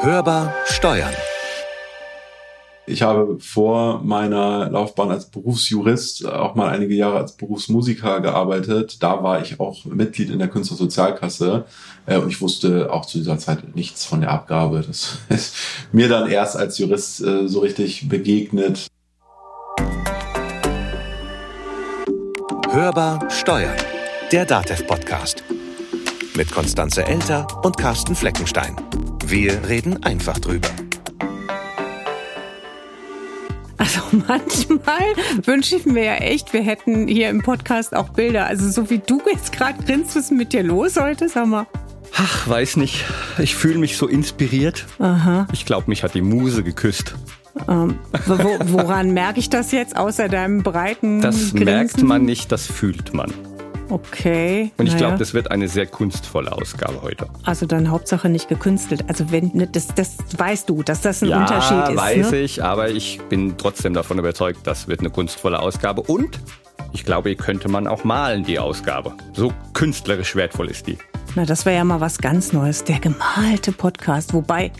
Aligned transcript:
Hörbar 0.00 0.54
Steuern. 0.64 1.12
Ich 2.86 3.02
habe 3.02 3.38
vor 3.40 4.00
meiner 4.04 4.70
Laufbahn 4.70 5.10
als 5.10 5.26
Berufsjurist 5.26 6.24
auch 6.24 6.54
mal 6.54 6.68
einige 6.68 6.94
Jahre 6.94 7.18
als 7.18 7.32
Berufsmusiker 7.32 8.20
gearbeitet. 8.20 9.02
Da 9.02 9.24
war 9.24 9.42
ich 9.42 9.58
auch 9.58 9.84
Mitglied 9.86 10.30
in 10.30 10.38
der 10.38 10.46
Künstlersozialkasse 10.46 11.64
äh, 12.06 12.16
und 12.16 12.28
ich 12.28 12.40
wusste 12.40 12.92
auch 12.92 13.06
zu 13.06 13.18
dieser 13.18 13.38
Zeit 13.38 13.74
nichts 13.74 14.04
von 14.04 14.20
der 14.20 14.30
Abgabe. 14.30 14.84
Das 14.86 15.18
ist 15.30 15.56
mir 15.90 16.08
dann 16.08 16.30
erst 16.30 16.56
als 16.56 16.78
Jurist 16.78 17.20
äh, 17.20 17.48
so 17.48 17.58
richtig 17.58 18.08
begegnet. 18.08 18.86
Hörbar 22.70 23.28
Steuern. 23.30 23.76
Der 24.30 24.44
DATEV-Podcast. 24.44 25.42
Mit 26.36 26.52
Konstanze 26.52 27.04
Elter 27.04 27.48
und 27.64 27.76
Carsten 27.76 28.14
Fleckenstein. 28.14 28.76
Wir 29.28 29.68
reden 29.68 30.02
einfach 30.04 30.38
drüber. 30.38 30.68
Also 33.76 34.00
manchmal 34.26 35.02
wünsche 35.44 35.76
ich 35.76 35.86
mir 35.86 36.04
ja 36.04 36.14
echt, 36.16 36.52
wir 36.52 36.62
hätten 36.62 37.06
hier 37.08 37.28
im 37.28 37.42
Podcast 37.42 37.94
auch 37.94 38.08
Bilder. 38.10 38.46
Also 38.46 38.70
so 38.70 38.90
wie 38.90 38.98
du 38.98 39.20
jetzt 39.30 39.52
gerade 39.52 39.82
grinst, 39.84 40.16
was 40.16 40.30
mit 40.30 40.52
dir 40.52 40.62
los 40.62 40.96
heute, 40.98 41.28
sag 41.28 41.46
mal. 41.46 41.66
Ach, 42.16 42.48
weiß 42.48 42.78
nicht. 42.78 43.04
Ich 43.38 43.54
fühle 43.54 43.78
mich 43.78 43.96
so 43.98 44.06
inspiriert. 44.08 44.86
Aha. 44.98 45.46
Ich 45.52 45.66
glaube, 45.66 45.84
mich 45.88 46.02
hat 46.02 46.14
die 46.14 46.22
Muse 46.22 46.62
geküsst. 46.62 47.14
Ähm, 47.68 47.98
wo, 48.26 48.56
woran 48.72 49.12
merke 49.12 49.40
ich 49.40 49.50
das 49.50 49.72
jetzt, 49.72 49.96
außer 49.96 50.28
deinem 50.28 50.62
breiten 50.62 51.20
Das 51.20 51.50
Grinsen? 51.50 51.64
merkt 51.64 52.02
man 52.02 52.24
nicht, 52.24 52.50
das 52.50 52.66
fühlt 52.66 53.12
man. 53.12 53.32
Okay. 53.90 54.70
Und 54.76 54.86
ich 54.86 54.92
naja. 54.94 55.06
glaube, 55.06 55.18
das 55.18 55.34
wird 55.34 55.50
eine 55.50 55.68
sehr 55.68 55.86
kunstvolle 55.86 56.52
Ausgabe 56.52 57.02
heute. 57.02 57.28
Also 57.44 57.66
dann 57.66 57.90
Hauptsache 57.90 58.28
nicht 58.28 58.48
gekünstelt. 58.48 59.04
Also 59.08 59.30
wenn, 59.30 59.50
ne, 59.54 59.66
das, 59.66 59.88
das 59.88 60.16
weißt 60.36 60.68
du, 60.68 60.82
dass 60.82 61.00
das 61.00 61.22
ein 61.22 61.30
ja, 61.30 61.40
Unterschied 61.40 61.88
ist. 61.88 61.96
weiß 61.96 62.30
ne? 62.32 62.38
ich, 62.40 62.62
aber 62.62 62.90
ich 62.90 63.20
bin 63.28 63.56
trotzdem 63.56 63.94
davon 63.94 64.18
überzeugt, 64.18 64.60
das 64.64 64.88
wird 64.88 65.00
eine 65.00 65.10
kunstvolle 65.10 65.58
Ausgabe. 65.60 66.02
Und 66.02 66.38
ich 66.92 67.04
glaube, 67.04 67.30
hier 67.30 67.38
könnte 67.38 67.68
man 67.68 67.86
auch 67.86 68.04
malen, 68.04 68.44
die 68.44 68.58
Ausgabe. 68.58 69.14
So 69.32 69.52
künstlerisch 69.72 70.36
wertvoll 70.36 70.70
ist 70.70 70.86
die. 70.86 70.98
Na, 71.34 71.44
das 71.44 71.66
wäre 71.66 71.76
ja 71.76 71.84
mal 71.84 72.00
was 72.00 72.18
ganz 72.18 72.52
Neues. 72.52 72.84
Der 72.84 72.98
gemalte 72.98 73.72
Podcast. 73.72 74.34
Wobei, 74.34 74.70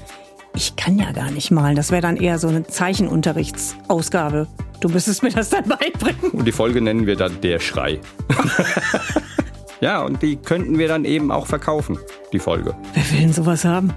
ich 0.54 0.76
kann 0.76 0.98
ja 0.98 1.12
gar 1.12 1.30
nicht 1.30 1.50
malen. 1.50 1.76
Das 1.76 1.90
wäre 1.90 2.02
dann 2.02 2.16
eher 2.16 2.38
so 2.38 2.48
eine 2.48 2.66
Zeichenunterrichtsausgabe. 2.66 4.46
Du 4.80 4.88
müsstest 4.88 5.22
mir 5.22 5.30
das 5.30 5.50
dann 5.50 5.64
beibringen. 5.64 6.30
Und 6.32 6.44
die 6.44 6.52
Folge 6.52 6.80
nennen 6.80 7.06
wir 7.06 7.16
dann 7.16 7.40
Der 7.40 7.58
Schrei. 7.58 8.00
ja, 9.80 10.02
und 10.02 10.22
die 10.22 10.36
könnten 10.36 10.78
wir 10.78 10.88
dann 10.88 11.04
eben 11.04 11.32
auch 11.32 11.46
verkaufen, 11.46 11.98
die 12.32 12.38
Folge. 12.38 12.76
Wer 12.94 13.10
will 13.10 13.20
denn 13.20 13.32
sowas 13.32 13.64
haben? 13.64 13.92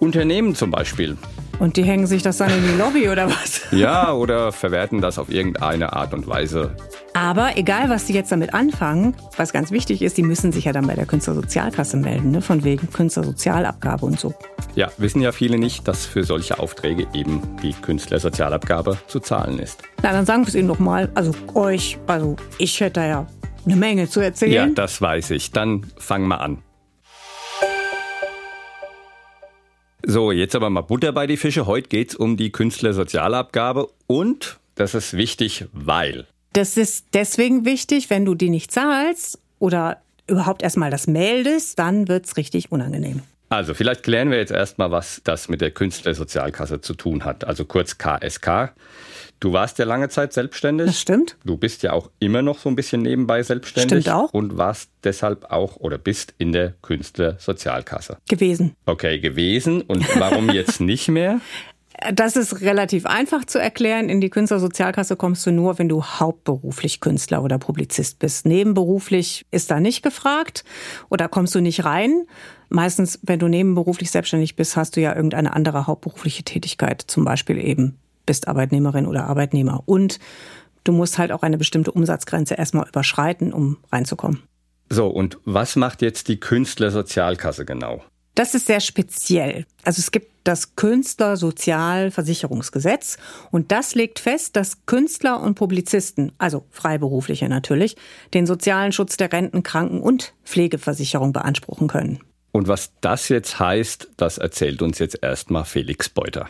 Unternehmen 0.00 0.56
zum 0.56 0.72
Beispiel. 0.72 1.16
Und 1.58 1.76
die 1.76 1.84
hängen 1.84 2.06
sich 2.06 2.22
das 2.22 2.38
dann 2.38 2.50
in 2.50 2.62
die 2.62 2.78
Lobby 2.78 3.08
oder 3.08 3.28
was? 3.28 3.60
Ja, 3.72 4.12
oder 4.12 4.52
verwerten 4.52 5.00
das 5.00 5.18
auf 5.18 5.30
irgendeine 5.30 5.94
Art 5.94 6.12
und 6.12 6.26
Weise. 6.26 6.76
Aber 7.14 7.56
egal, 7.56 7.88
was 7.88 8.04
die 8.04 8.12
jetzt 8.12 8.30
damit 8.30 8.52
anfangen, 8.52 9.14
was 9.36 9.52
ganz 9.52 9.70
wichtig 9.70 10.02
ist, 10.02 10.18
die 10.18 10.22
müssen 10.22 10.52
sich 10.52 10.66
ja 10.66 10.72
dann 10.72 10.86
bei 10.86 10.94
der 10.94 11.06
Künstlersozialkasse 11.06 11.96
melden, 11.96 12.32
ne? 12.32 12.42
von 12.42 12.64
wegen 12.64 12.90
Künstlersozialabgabe 12.90 14.04
und 14.04 14.20
so. 14.20 14.34
Ja, 14.74 14.90
wissen 14.98 15.22
ja 15.22 15.32
viele 15.32 15.58
nicht, 15.58 15.88
dass 15.88 16.04
für 16.04 16.24
solche 16.24 16.58
Aufträge 16.58 17.06
eben 17.14 17.40
die 17.62 17.72
Künstlersozialabgabe 17.72 18.98
zu 19.06 19.20
zahlen 19.20 19.58
ist. 19.58 19.82
Na, 20.02 20.12
dann 20.12 20.26
sagen 20.26 20.42
wir 20.42 20.48
es 20.48 20.54
Ihnen 20.54 20.68
doch 20.68 20.78
mal. 20.78 21.10
Also 21.14 21.32
euch, 21.54 21.98
also 22.06 22.36
ich 22.58 22.80
hätte 22.80 23.00
da 23.00 23.06
ja 23.06 23.26
eine 23.64 23.76
Menge 23.76 24.08
zu 24.08 24.20
erzählen. 24.20 24.52
Ja, 24.52 24.66
das 24.66 25.00
weiß 25.00 25.30
ich. 25.30 25.52
Dann 25.52 25.86
fang 25.98 26.22
mal 26.22 26.36
an. 26.36 26.58
So, 30.04 30.32
jetzt 30.32 30.56
aber 30.56 30.68
mal 30.68 30.80
Butter 30.80 31.12
bei 31.12 31.26
die 31.26 31.36
Fische. 31.36 31.66
Heute 31.66 31.88
geht's 31.88 32.16
um 32.16 32.36
die 32.36 32.50
Künstlersozialabgabe 32.50 33.88
und 34.06 34.58
das 34.74 34.94
ist 34.94 35.16
wichtig, 35.16 35.66
weil. 35.72 36.26
Das 36.52 36.76
ist 36.76 37.06
deswegen 37.14 37.64
wichtig, 37.64 38.10
wenn 38.10 38.24
du 38.24 38.34
die 38.34 38.50
nicht 38.50 38.72
zahlst 38.72 39.38
oder 39.58 40.02
überhaupt 40.26 40.62
erstmal 40.62 40.90
das 40.90 41.06
meldest, 41.06 41.78
dann 41.78 42.08
wird's 42.08 42.36
richtig 42.36 42.72
unangenehm. 42.72 43.22
Also, 43.52 43.74
vielleicht 43.74 44.02
klären 44.02 44.30
wir 44.30 44.38
jetzt 44.38 44.50
erstmal, 44.50 44.90
was 44.90 45.20
das 45.24 45.50
mit 45.50 45.60
der 45.60 45.70
Künstlersozialkasse 45.70 46.80
zu 46.80 46.94
tun 46.94 47.26
hat. 47.26 47.44
Also 47.44 47.66
kurz 47.66 47.98
KSK. 47.98 48.72
Du 49.40 49.52
warst 49.52 49.78
ja 49.78 49.84
lange 49.84 50.08
Zeit 50.08 50.32
selbstständig. 50.32 50.86
Das 50.86 50.98
stimmt. 51.00 51.36
Du 51.44 51.58
bist 51.58 51.82
ja 51.82 51.92
auch 51.92 52.10
immer 52.18 52.40
noch 52.40 52.58
so 52.58 52.70
ein 52.70 52.76
bisschen 52.76 53.02
nebenbei 53.02 53.42
selbstständig. 53.42 54.04
Stimmt 54.04 54.16
auch. 54.16 54.32
Und 54.32 54.56
warst 54.56 54.88
deshalb 55.04 55.50
auch 55.50 55.76
oder 55.76 55.98
bist 55.98 56.32
in 56.38 56.52
der 56.52 56.72
Künstlersozialkasse. 56.80 58.16
Gewesen. 58.26 58.74
Okay, 58.86 59.18
gewesen. 59.18 59.82
Und 59.82 60.06
warum 60.18 60.48
jetzt 60.48 60.80
nicht 60.80 61.08
mehr? 61.08 61.40
Das 62.14 62.36
ist 62.36 62.60
relativ 62.60 63.06
einfach 63.06 63.44
zu 63.44 63.58
erklären. 63.58 64.08
In 64.08 64.20
die 64.20 64.30
Künstlersozialkasse 64.30 65.16
kommst 65.16 65.46
du 65.46 65.52
nur, 65.52 65.78
wenn 65.78 65.88
du 65.88 66.02
hauptberuflich 66.02 67.00
Künstler 67.00 67.42
oder 67.42 67.58
Publizist 67.58 68.18
bist. 68.18 68.46
Nebenberuflich 68.46 69.46
ist 69.50 69.70
da 69.70 69.80
nicht 69.80 70.02
gefragt 70.02 70.64
oder 71.08 71.28
kommst 71.28 71.54
du 71.54 71.60
nicht 71.60 71.84
rein. 71.84 72.24
Meistens, 72.68 73.18
wenn 73.22 73.38
du 73.38 73.48
nebenberuflich 73.48 74.10
selbstständig 74.10 74.56
bist, 74.56 74.76
hast 74.76 74.96
du 74.96 75.00
ja 75.00 75.14
irgendeine 75.14 75.54
andere 75.54 75.86
hauptberufliche 75.86 76.42
Tätigkeit. 76.42 77.02
Zum 77.06 77.24
Beispiel 77.24 77.58
eben 77.58 77.98
bist 78.26 78.48
Arbeitnehmerin 78.48 79.06
oder 79.06 79.26
Arbeitnehmer. 79.26 79.82
Und 79.86 80.18
du 80.84 80.92
musst 80.92 81.18
halt 81.18 81.32
auch 81.32 81.42
eine 81.42 81.58
bestimmte 81.58 81.92
Umsatzgrenze 81.92 82.54
erstmal 82.54 82.88
überschreiten, 82.88 83.52
um 83.52 83.78
reinzukommen. 83.90 84.42
So, 84.88 85.06
und 85.08 85.38
was 85.44 85.76
macht 85.76 86.02
jetzt 86.02 86.28
die 86.28 86.38
Künstlersozialkasse 86.38 87.64
genau? 87.64 88.02
Das 88.34 88.54
ist 88.54 88.66
sehr 88.66 88.80
speziell. 88.80 89.66
Also 89.84 90.00
es 90.00 90.10
gibt 90.10 90.32
das 90.44 90.74
Künstlersozialversicherungsgesetz 90.74 93.18
und 93.50 93.70
das 93.72 93.94
legt 93.94 94.18
fest, 94.18 94.56
dass 94.56 94.86
Künstler 94.86 95.38
und 95.40 95.54
Publizisten, 95.54 96.32
also 96.38 96.64
Freiberufliche 96.70 97.50
natürlich, 97.50 97.96
den 98.32 98.46
sozialen 98.46 98.92
Schutz 98.92 99.18
der 99.18 99.30
Renten-, 99.32 99.62
Kranken- 99.62 100.00
und 100.00 100.32
Pflegeversicherung 100.44 101.34
beanspruchen 101.34 101.88
können. 101.88 102.20
Und 102.52 102.68
was 102.68 102.92
das 103.00 103.28
jetzt 103.28 103.58
heißt, 103.58 104.12
das 104.16 104.38
erzählt 104.38 104.80
uns 104.82 104.98
jetzt 104.98 105.18
erstmal 105.22 105.64
Felix 105.64 106.08
Beuter. 106.08 106.48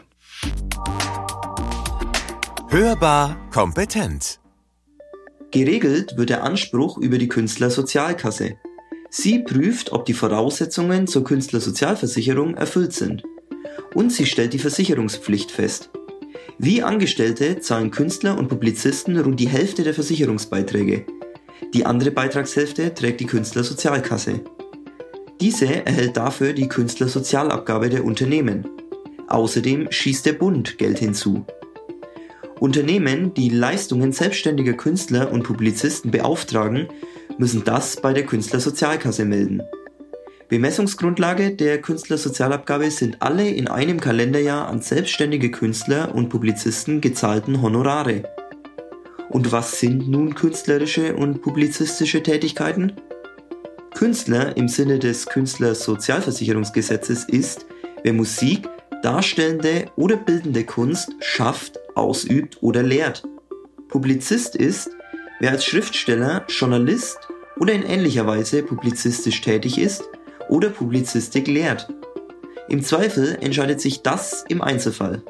Hörbar 2.69 3.37
kompetent. 3.51 4.39
Geregelt 5.51 6.17
wird 6.17 6.31
der 6.31 6.45
Anspruch 6.45 6.97
über 6.97 7.19
die 7.19 7.29
Künstlersozialkasse. 7.29 8.57
Sie 9.15 9.41
prüft, 9.41 9.93
ob 9.93 10.07
die 10.07 10.15
Voraussetzungen 10.15 11.07
zur 11.07 11.23
Künstlersozialversicherung 11.23 12.57
erfüllt 12.57 12.95
sind. 12.95 13.23
Und 13.93 14.11
sie 14.11 14.25
stellt 14.25 14.55
die 14.55 14.59
Versicherungspflicht 14.59 15.51
fest. 15.51 15.91
Wie 16.59 16.83
Angestellte 16.83 17.61
zahlen 17.61 17.91
Künstler 17.91 18.39
und 18.39 18.49
Publizisten 18.49 19.19
rund 19.19 19.39
die 19.39 19.51
Hälfte 19.51 19.83
der 19.83 19.93
Versicherungsbeiträge. 19.93 21.05
Die 21.75 21.85
andere 21.85 22.11
Beitragshälfte 22.11 22.95
trägt 22.95 23.21
die 23.21 23.27
Künstlersozialkasse. 23.27 24.41
Diese 25.43 25.67
erhält 25.67 26.17
dafür 26.17 26.55
die 26.55 26.69
Künstlersozialabgabe 26.69 27.91
der 27.91 28.07
Unternehmen. 28.07 28.67
Außerdem 29.29 29.89
schießt 29.91 30.25
der 30.25 30.33
Bund 30.33 30.79
Geld 30.79 31.01
hinzu. 31.01 31.45
Unternehmen, 32.61 33.35
die 33.35 33.51
Leistungen 33.51 34.13
selbstständiger 34.13 34.73
Künstler 34.73 35.31
und 35.31 35.43
Publizisten 35.43 36.11
beauftragen, 36.11 36.89
müssen 37.39 37.65
das 37.65 37.97
bei 37.97 38.13
der 38.13 38.27
Künstlersozialkasse 38.27 39.25
melden. 39.25 39.63
Bemessungsgrundlage 40.49 41.53
der 41.53 41.81
Künstlersozialabgabe 41.81 42.91
sind 42.91 43.23
alle 43.23 43.49
in 43.49 43.69
einem 43.69 44.01
Kalenderjahr 44.01 44.69
an 44.69 44.83
selbstständige 44.83 45.51
Künstler 45.51 46.15
und 46.15 46.29
Publizisten 46.29 47.01
gezahlten 47.01 47.63
Honorare. 47.63 48.25
Und 49.31 49.51
was 49.51 49.81
sind 49.81 50.09
nun 50.09 50.35
künstlerische 50.35 51.17
und 51.17 51.41
publizistische 51.41 52.23
Tätigkeiten? 52.23 52.93
Künstler 53.95 54.57
im 54.59 54.69
Sinne 54.69 54.99
des 54.99 55.25
Künstlersozialversicherungsgesetzes 55.27 57.25
ist, 57.25 57.65
wer 58.03 58.13
Musik, 58.13 58.69
darstellende 59.03 59.87
oder 59.97 60.17
bildende 60.17 60.65
Kunst 60.65 61.13
schafft, 61.21 61.79
ausübt 61.95 62.63
oder 62.63 62.83
lehrt. 62.83 63.23
Publizist 63.89 64.55
ist, 64.57 64.91
wer 65.43 65.51
als 65.51 65.65
Schriftsteller, 65.65 66.45
Journalist 66.49 67.19
oder 67.59 67.73
in 67.73 67.83
ähnlicher 67.83 68.29
Weise 68.29 68.63
publizistisch 68.63 69.41
tätig 69.41 69.77
ist 69.77 70.05
oder 70.49 70.69
Publizistik 70.69 71.49
lehrt. 71.49 71.89
Im 72.69 72.81
Zweifel 72.81 73.37
entscheidet 73.41 73.81
sich 73.81 74.03
das 74.03 74.45
im 74.49 74.63
Einzelfall. 74.63 75.21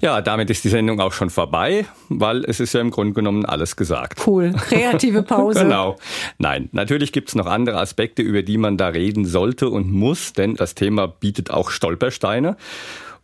Ja, 0.00 0.20
damit 0.20 0.50
ist 0.50 0.64
die 0.64 0.68
Sendung 0.68 0.98
auch 0.98 1.12
schon 1.12 1.30
vorbei, 1.30 1.86
weil 2.08 2.44
es 2.44 2.58
ist 2.58 2.72
ja 2.72 2.80
im 2.80 2.90
Grunde 2.90 3.12
genommen 3.12 3.44
alles 3.44 3.76
gesagt. 3.76 4.26
Cool. 4.26 4.52
Kreative 4.52 5.22
Pause. 5.22 5.60
Genau. 5.62 5.96
Nein, 6.38 6.68
natürlich 6.72 7.12
gibt's 7.12 7.36
noch 7.36 7.46
andere 7.46 7.78
Aspekte, 7.78 8.22
über 8.22 8.42
die 8.42 8.58
man 8.58 8.78
da 8.78 8.88
reden 8.88 9.26
sollte 9.26 9.68
und 9.68 9.92
muss, 9.92 10.32
denn 10.32 10.56
das 10.56 10.74
Thema 10.74 11.06
bietet 11.06 11.52
auch 11.52 11.70
Stolpersteine. 11.70 12.56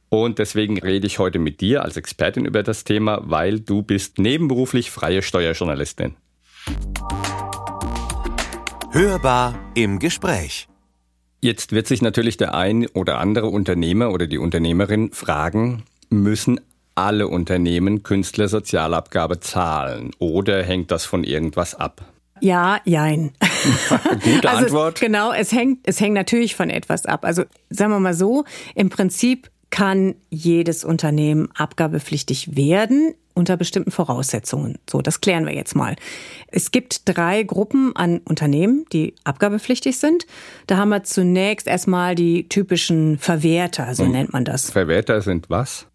Und 0.09 0.39
deswegen 0.39 0.79
rede 0.79 1.07
ich 1.07 1.19
heute 1.19 1.39
mit 1.39 1.61
dir 1.61 1.83
als 1.83 1.97
Expertin 1.97 2.45
über 2.45 2.63
das 2.63 2.85
Thema, 2.85 3.21
weil 3.25 3.61
du 3.61 3.83
bist 3.83 4.19
nebenberuflich 4.19 4.91
freie 4.91 5.23
Steuerjournalistin. 5.23 6.15
Hörbar 8.93 9.59
im 9.75 9.99
Gespräch. 9.99 10.69
Jetzt 11.41 11.73
wird 11.73 11.87
sich 11.87 12.03
natürlich 12.03 12.37
der 12.37 12.55
ein 12.55 12.87
oder 12.89 13.19
andere 13.19 13.49
Unternehmer 13.49 14.11
oder 14.11 14.27
die 14.27 14.39
Unternehmerin 14.39 15.13
fragen, 15.13 15.85
müssen 16.09 16.61
alle 16.95 17.29
Unternehmen 17.29 18.03
Künstlersozialabgabe 18.03 19.41
zahlen 19.41 20.13
oder 20.19 20.63
hängt 20.63 20.91
das 20.91 21.05
von 21.05 21.25
irgendwas 21.25 21.75
ab? 21.75 22.05
Ja, 22.41 22.81
jein. 22.85 23.33
Gute 24.25 24.49
also, 24.49 24.65
Antwort. 24.65 25.01
Genau, 25.01 25.33
es 25.33 25.53
hängt, 25.53 25.81
es 25.85 26.01
hängt 26.01 26.15
natürlich 26.15 26.57
von 26.57 26.71
etwas 26.71 27.07
ab. 27.07 27.25
Also 27.25 27.45
sagen 27.71 27.93
wir 27.93 28.01
mal 28.01 28.15
so, 28.15 28.45
im 28.75 28.91
Prinzip 28.91 29.51
kann 29.71 30.15
jedes 30.31 30.85
Unternehmen 30.85 31.49
abgabepflichtig 31.55 32.57
werden 32.57 33.15
unter 33.37 33.57
bestimmten 33.57 33.91
Voraussetzungen. 33.91 34.79
So, 34.89 35.03
das 35.03 35.21
klären 35.21 35.45
wir 35.45 35.55
jetzt 35.55 35.77
mal. 35.77 35.95
Es 36.49 36.71
gibt 36.71 37.03
drei 37.05 37.43
Gruppen 37.43 37.95
an 37.95 38.21
Unternehmen, 38.25 38.87
die 38.93 39.15
abgabepflichtig 39.25 39.99
sind. 39.99 40.27
Da 40.67 40.79
haben 40.79 40.89
wir 40.89 41.05
zunächst 41.05 41.67
erstmal 41.67 42.15
die 42.15 42.49
typischen 42.49 43.19
Verwerter, 43.19 43.95
so 43.95 44.05
hm. 44.05 44.13
nennt 44.13 44.33
man 44.33 44.47
das. 44.47 44.71
Verwerter 44.71 45.21
sind 45.21 45.51
was? 45.51 45.87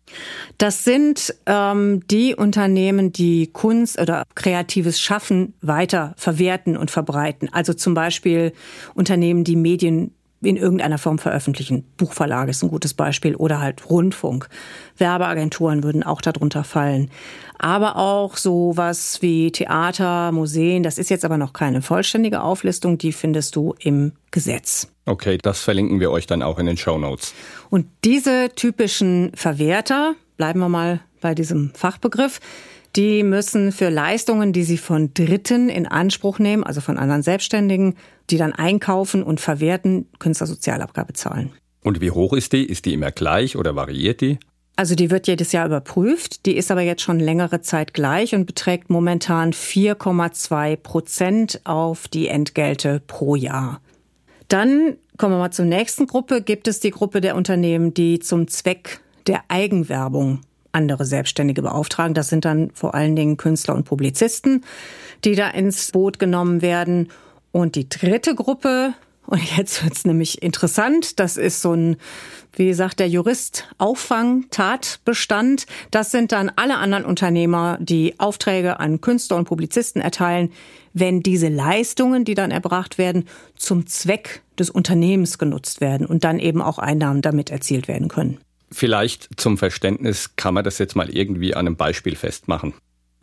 Das 0.57 0.83
sind 0.83 1.33
ähm, 1.45 2.05
die 2.07 2.35
Unternehmen, 2.35 3.11
die 3.11 3.47
Kunst 3.47 3.99
oder 3.99 4.23
kreatives 4.35 4.99
Schaffen 4.99 5.53
weiter 5.61 6.13
verwerten 6.17 6.77
und 6.77 6.91
verbreiten. 6.91 7.49
Also 7.51 7.73
zum 7.73 7.93
Beispiel 7.93 8.51
Unternehmen, 8.93 9.43
die 9.43 9.55
Medien 9.55 10.13
in 10.41 10.57
irgendeiner 10.57 10.97
Form 10.97 11.19
veröffentlichen. 11.19 11.85
Buchverlage 11.97 12.51
ist 12.51 12.63
ein 12.63 12.69
gutes 12.69 12.93
Beispiel 12.93 13.35
oder 13.35 13.59
halt 13.59 13.89
Rundfunk. 13.89 14.49
Werbeagenturen 14.97 15.83
würden 15.83 16.03
auch 16.03 16.21
darunter 16.21 16.63
fallen. 16.63 17.09
Aber 17.57 17.95
auch 17.95 18.37
sowas 18.37 19.21
wie 19.21 19.51
Theater, 19.51 20.31
Museen, 20.31 20.81
das 20.81 20.97
ist 20.97 21.09
jetzt 21.09 21.25
aber 21.25 21.37
noch 21.37 21.53
keine 21.53 21.81
vollständige 21.81 22.41
Auflistung, 22.41 22.97
die 22.97 23.11
findest 23.11 23.55
du 23.55 23.75
im 23.79 24.13
Gesetz. 24.31 24.87
Okay, 25.05 25.37
das 25.37 25.61
verlinken 25.61 25.99
wir 25.99 26.11
euch 26.11 26.25
dann 26.25 26.41
auch 26.41 26.57
in 26.57 26.65
den 26.65 26.77
Show 26.77 26.97
Notes. 26.97 27.33
Und 27.69 27.85
diese 28.03 28.49
typischen 28.55 29.31
Verwerter, 29.35 30.15
bleiben 30.37 30.59
wir 30.59 30.69
mal 30.69 31.01
bei 31.21 31.35
diesem 31.35 31.71
Fachbegriff, 31.75 32.39
die 32.95 33.23
müssen 33.23 33.71
für 33.71 33.89
Leistungen, 33.89 34.53
die 34.53 34.63
sie 34.63 34.77
von 34.77 35.13
Dritten 35.13 35.69
in 35.69 35.87
Anspruch 35.87 36.39
nehmen, 36.39 36.63
also 36.63 36.81
von 36.81 36.97
anderen 36.97 37.23
Selbstständigen, 37.23 37.95
die 38.29 38.37
dann 38.37 38.53
einkaufen 38.53 39.23
und 39.23 39.39
verwerten, 39.39 40.07
Künstlersozialabgabe 40.19 41.13
zahlen. 41.13 41.51
Und 41.83 42.01
wie 42.01 42.11
hoch 42.11 42.33
ist 42.33 42.53
die? 42.53 42.65
Ist 42.65 42.85
die 42.85 42.93
immer 42.93 43.11
gleich 43.11 43.55
oder 43.55 43.75
variiert 43.75 44.21
die? 44.21 44.39
Also 44.75 44.95
die 44.95 45.11
wird 45.11 45.27
jedes 45.27 45.51
Jahr 45.51 45.65
überprüft. 45.65 46.45
Die 46.45 46.55
ist 46.55 46.71
aber 46.71 46.81
jetzt 46.81 47.01
schon 47.01 47.19
längere 47.19 47.61
Zeit 47.61 47.93
gleich 47.93 48.33
und 48.33 48.45
beträgt 48.45 48.89
momentan 48.89 49.51
4,2 49.51 50.75
Prozent 50.77 51.61
auf 51.65 52.07
die 52.07 52.27
Entgelte 52.27 53.01
pro 53.05 53.35
Jahr. 53.35 53.81
Dann 54.47 54.97
kommen 55.17 55.35
wir 55.35 55.39
mal 55.39 55.51
zur 55.51 55.65
nächsten 55.65 56.07
Gruppe. 56.07 56.41
Gibt 56.41 56.67
es 56.67 56.79
die 56.79 56.91
Gruppe 56.91 57.21
der 57.21 57.35
Unternehmen, 57.35 57.93
die 57.93 58.19
zum 58.19 58.47
Zweck 58.47 59.01
der 59.27 59.43
Eigenwerbung 59.49 60.41
andere 60.71 61.05
Selbstständige 61.05 61.61
beauftragen. 61.61 62.13
Das 62.13 62.29
sind 62.29 62.45
dann 62.45 62.71
vor 62.73 62.95
allen 62.95 63.15
Dingen 63.15 63.37
Künstler 63.37 63.75
und 63.75 63.83
Publizisten, 63.83 64.63
die 65.23 65.35
da 65.35 65.49
ins 65.49 65.91
Boot 65.91 66.19
genommen 66.19 66.61
werden. 66.61 67.09
Und 67.51 67.75
die 67.75 67.89
dritte 67.89 68.35
Gruppe, 68.35 68.93
und 69.27 69.57
jetzt 69.57 69.83
wird's 69.83 70.05
nämlich 70.05 70.41
interessant, 70.41 71.19
das 71.19 71.37
ist 71.37 71.61
so 71.61 71.73
ein, 71.73 71.97
wie 72.53 72.73
sagt 72.73 72.99
der 72.99 73.07
Jurist, 73.09 73.67
Auffang-Tatbestand. 73.77 75.65
Das 75.91 76.11
sind 76.11 76.31
dann 76.31 76.51
alle 76.55 76.77
anderen 76.77 77.05
Unternehmer, 77.05 77.77
die 77.79 78.19
Aufträge 78.19 78.79
an 78.79 79.01
Künstler 79.01 79.37
und 79.37 79.45
Publizisten 79.45 80.01
erteilen, 80.01 80.51
wenn 80.93 81.21
diese 81.21 81.47
Leistungen, 81.47 82.25
die 82.25 82.35
dann 82.35 82.51
erbracht 82.51 82.97
werden, 82.97 83.25
zum 83.55 83.87
Zweck 83.87 84.41
des 84.59 84.69
Unternehmens 84.69 85.37
genutzt 85.37 85.81
werden 85.81 86.05
und 86.05 86.23
dann 86.23 86.39
eben 86.39 86.61
auch 86.61 86.77
Einnahmen 86.77 87.21
damit 87.21 87.49
erzielt 87.49 87.87
werden 87.87 88.07
können. 88.09 88.39
Vielleicht 88.71 89.29
zum 89.37 89.57
Verständnis 89.57 90.35
kann 90.35 90.53
man 90.53 90.63
das 90.63 90.77
jetzt 90.77 90.95
mal 90.95 91.09
irgendwie 91.09 91.53
an 91.53 91.67
einem 91.67 91.75
Beispiel 91.75 92.15
festmachen. 92.15 92.73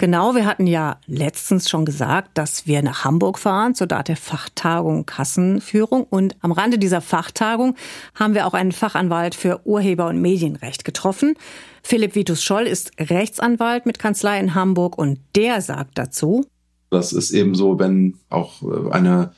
Genau, 0.01 0.37
wir 0.37 0.47
hatten 0.47 0.69
ja 0.69 1.01
letztens 1.09 1.69
schon 1.69 1.85
gesagt, 1.85 2.39
dass 2.39 2.69
wir 2.69 2.83
nach 2.83 3.05
Hamburg 3.05 3.37
fahren 3.37 3.75
zur 3.75 3.89
der 3.89 4.17
Fachtagung 4.17 5.07
Kassenführung. 5.07 6.05
Und 6.05 6.37
am 6.41 6.53
Rande 6.53 6.79
dieser 6.79 7.01
Fachtagung 7.01 7.75
haben 8.15 8.35
wir 8.35 8.47
auch 8.47 8.55
einen 8.55 8.71
Fachanwalt 8.71 9.35
für 9.35 9.67
Urheber- 9.67 10.07
und 10.07 10.23
Medienrecht 10.23 10.85
getroffen. 10.85 11.35
Philipp 11.83 12.15
Vitus 12.15 12.45
Scholl 12.45 12.69
ist 12.69 12.93
Rechtsanwalt 13.01 13.87
mit 13.87 13.99
Kanzlei 13.99 14.39
in 14.39 14.55
Hamburg 14.55 14.97
und 14.97 15.19
der 15.35 15.61
sagt 15.63 15.99
dazu. 15.99 16.47
Das 16.91 17.13
ist 17.13 17.33
eben 17.33 17.57
so, 17.57 17.81
wenn 17.81 18.15
auch 18.31 18.63
äh, 18.63 18.93
eine 18.93 19.33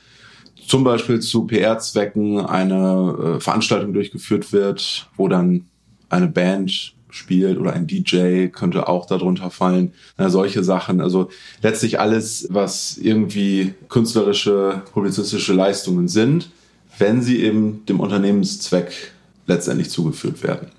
zum 0.67 0.83
Beispiel 0.83 1.21
zu 1.21 1.47
PR-Zwecken 1.47 2.39
eine 2.39 3.37
äh, 3.37 3.39
Veranstaltung 3.39 3.93
durchgeführt 3.93 4.53
wird, 4.53 5.09
wo 5.17 5.27
dann 5.27 5.70
eine 6.11 6.27
Band 6.27 6.93
spielt 7.09 7.57
oder 7.57 7.73
ein 7.73 7.87
DJ 7.87 8.47
könnte 8.47 8.87
auch 8.87 9.05
darunter 9.05 9.49
fallen. 9.49 9.93
Na, 10.17 10.29
solche 10.29 10.63
Sachen. 10.63 11.01
Also 11.01 11.29
letztlich 11.61 11.99
alles, 11.99 12.47
was 12.49 12.97
irgendwie 12.97 13.73
künstlerische, 13.89 14.81
publizistische 14.93 15.53
Leistungen 15.53 16.07
sind, 16.07 16.49
wenn 16.97 17.21
sie 17.21 17.43
eben 17.43 17.85
dem 17.85 17.99
Unternehmenszweck 17.99 19.11
letztendlich 19.47 19.89
zugeführt 19.89 20.43
werden. 20.43 20.69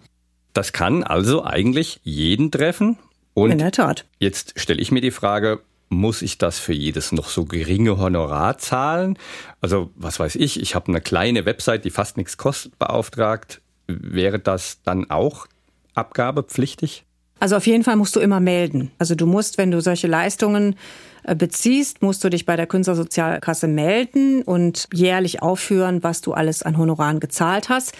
Das 0.52 0.72
kann 0.72 1.02
also 1.02 1.44
eigentlich 1.44 2.00
jeden 2.02 2.50
treffen. 2.50 2.98
Und 3.34 3.50
In 3.50 3.58
der 3.58 3.72
Tat. 3.72 4.04
Jetzt 4.18 4.58
stelle 4.60 4.80
ich 4.80 4.92
mir 4.92 5.00
die 5.00 5.10
Frage, 5.10 5.60
muss 5.88 6.22
ich 6.22 6.38
das 6.38 6.58
für 6.58 6.72
jedes 6.72 7.12
noch 7.12 7.28
so 7.28 7.44
geringe 7.44 7.98
Honorar 7.98 8.58
zahlen? 8.58 9.18
Also 9.60 9.90
was 9.94 10.20
weiß 10.20 10.36
ich, 10.36 10.60
ich 10.60 10.74
habe 10.74 10.88
eine 10.88 11.00
kleine 11.00 11.44
Website, 11.44 11.84
die 11.84 11.90
fast 11.90 12.16
nichts 12.16 12.36
kostet, 12.36 12.78
beauftragt 12.78 13.61
wäre 14.00 14.38
das 14.38 14.82
dann 14.82 15.10
auch 15.10 15.46
abgabepflichtig? 15.94 17.04
Also 17.40 17.56
auf 17.56 17.66
jeden 17.66 17.82
Fall 17.82 17.96
musst 17.96 18.14
du 18.14 18.20
immer 18.20 18.38
melden. 18.38 18.92
Also 18.98 19.14
du 19.16 19.26
musst, 19.26 19.58
wenn 19.58 19.72
du 19.72 19.80
solche 19.80 20.06
Leistungen 20.06 20.76
äh, 21.24 21.34
beziehst, 21.34 22.00
musst 22.00 22.22
du 22.22 22.28
dich 22.28 22.46
bei 22.46 22.54
der 22.54 22.66
Künstlersozialkasse 22.66 23.66
melden 23.66 24.42
und 24.42 24.88
jährlich 24.92 25.42
aufführen, 25.42 26.04
was 26.04 26.20
du 26.20 26.34
alles 26.34 26.62
an 26.62 26.78
Honoraren 26.78 27.18
gezahlt 27.18 27.68
hast. 27.68 27.94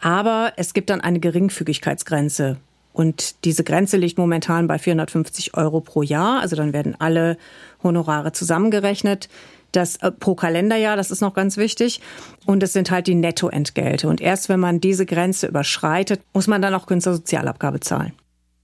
Aber 0.00 0.52
es 0.56 0.74
gibt 0.74 0.90
dann 0.90 1.00
eine 1.00 1.18
Geringfügigkeitsgrenze. 1.18 2.56
Und 2.92 3.44
diese 3.44 3.64
Grenze 3.64 3.96
liegt 3.96 4.18
momentan 4.18 4.68
bei 4.68 4.78
450 4.78 5.56
Euro 5.56 5.80
pro 5.80 6.02
Jahr. 6.02 6.40
Also 6.40 6.54
dann 6.54 6.72
werden 6.72 6.94
alle 6.98 7.36
Honorare 7.82 8.30
zusammengerechnet 8.30 9.28
das 9.76 9.96
äh, 9.96 10.10
pro 10.10 10.34
Kalenderjahr, 10.34 10.96
das 10.96 11.10
ist 11.10 11.20
noch 11.20 11.34
ganz 11.34 11.56
wichtig. 11.56 12.00
Und 12.46 12.62
es 12.62 12.72
sind 12.72 12.90
halt 12.90 13.06
die 13.06 13.14
Nettoentgelte. 13.14 14.08
Und 14.08 14.20
erst 14.20 14.48
wenn 14.48 14.60
man 14.60 14.80
diese 14.80 15.06
Grenze 15.06 15.46
überschreitet, 15.46 16.20
muss 16.32 16.46
man 16.46 16.62
dann 16.62 16.74
auch 16.74 16.86
Künstlersozialabgabe 16.86 17.80
zahlen. 17.80 18.12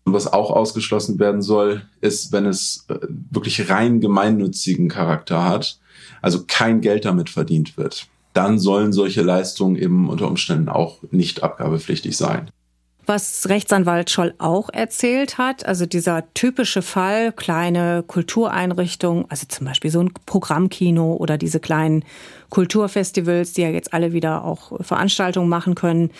Was 0.04 0.32
auch 0.32 0.50
ausgeschlossen 0.50 1.18
werden 1.18 1.42
soll, 1.42 1.82
ist, 2.00 2.32
wenn 2.32 2.46
es 2.46 2.86
äh, 2.88 2.94
wirklich 3.30 3.70
rein 3.70 4.00
gemeinnützigen 4.00 4.88
Charakter 4.88 5.44
hat, 5.44 5.78
also 6.22 6.44
kein 6.46 6.80
Geld 6.80 7.04
damit 7.04 7.30
verdient 7.30 7.76
wird, 7.76 8.06
dann 8.32 8.58
sollen 8.58 8.92
solche 8.92 9.22
Leistungen 9.22 9.76
eben 9.76 10.08
unter 10.08 10.28
Umständen 10.28 10.68
auch 10.68 10.98
nicht 11.10 11.42
abgabepflichtig 11.42 12.16
sein 12.16 12.50
was 13.10 13.48
Rechtsanwalt 13.48 14.08
Scholl 14.08 14.34
auch 14.38 14.70
erzählt 14.72 15.36
hat. 15.36 15.66
Also 15.66 15.84
dieser 15.84 16.32
typische 16.32 16.80
Fall, 16.80 17.32
kleine 17.32 18.04
Kultureinrichtungen, 18.06 19.24
also 19.28 19.46
zum 19.48 19.66
Beispiel 19.66 19.90
so 19.90 20.00
ein 20.00 20.12
Programmkino 20.26 21.14
oder 21.14 21.36
diese 21.36 21.58
kleinen 21.58 22.04
Kulturfestivals, 22.50 23.52
die 23.52 23.62
ja 23.62 23.68
jetzt 23.68 23.92
alle 23.92 24.12
wieder 24.12 24.44
auch 24.44 24.80
Veranstaltungen 24.80 25.48
machen 25.48 25.74
können. 25.74 26.12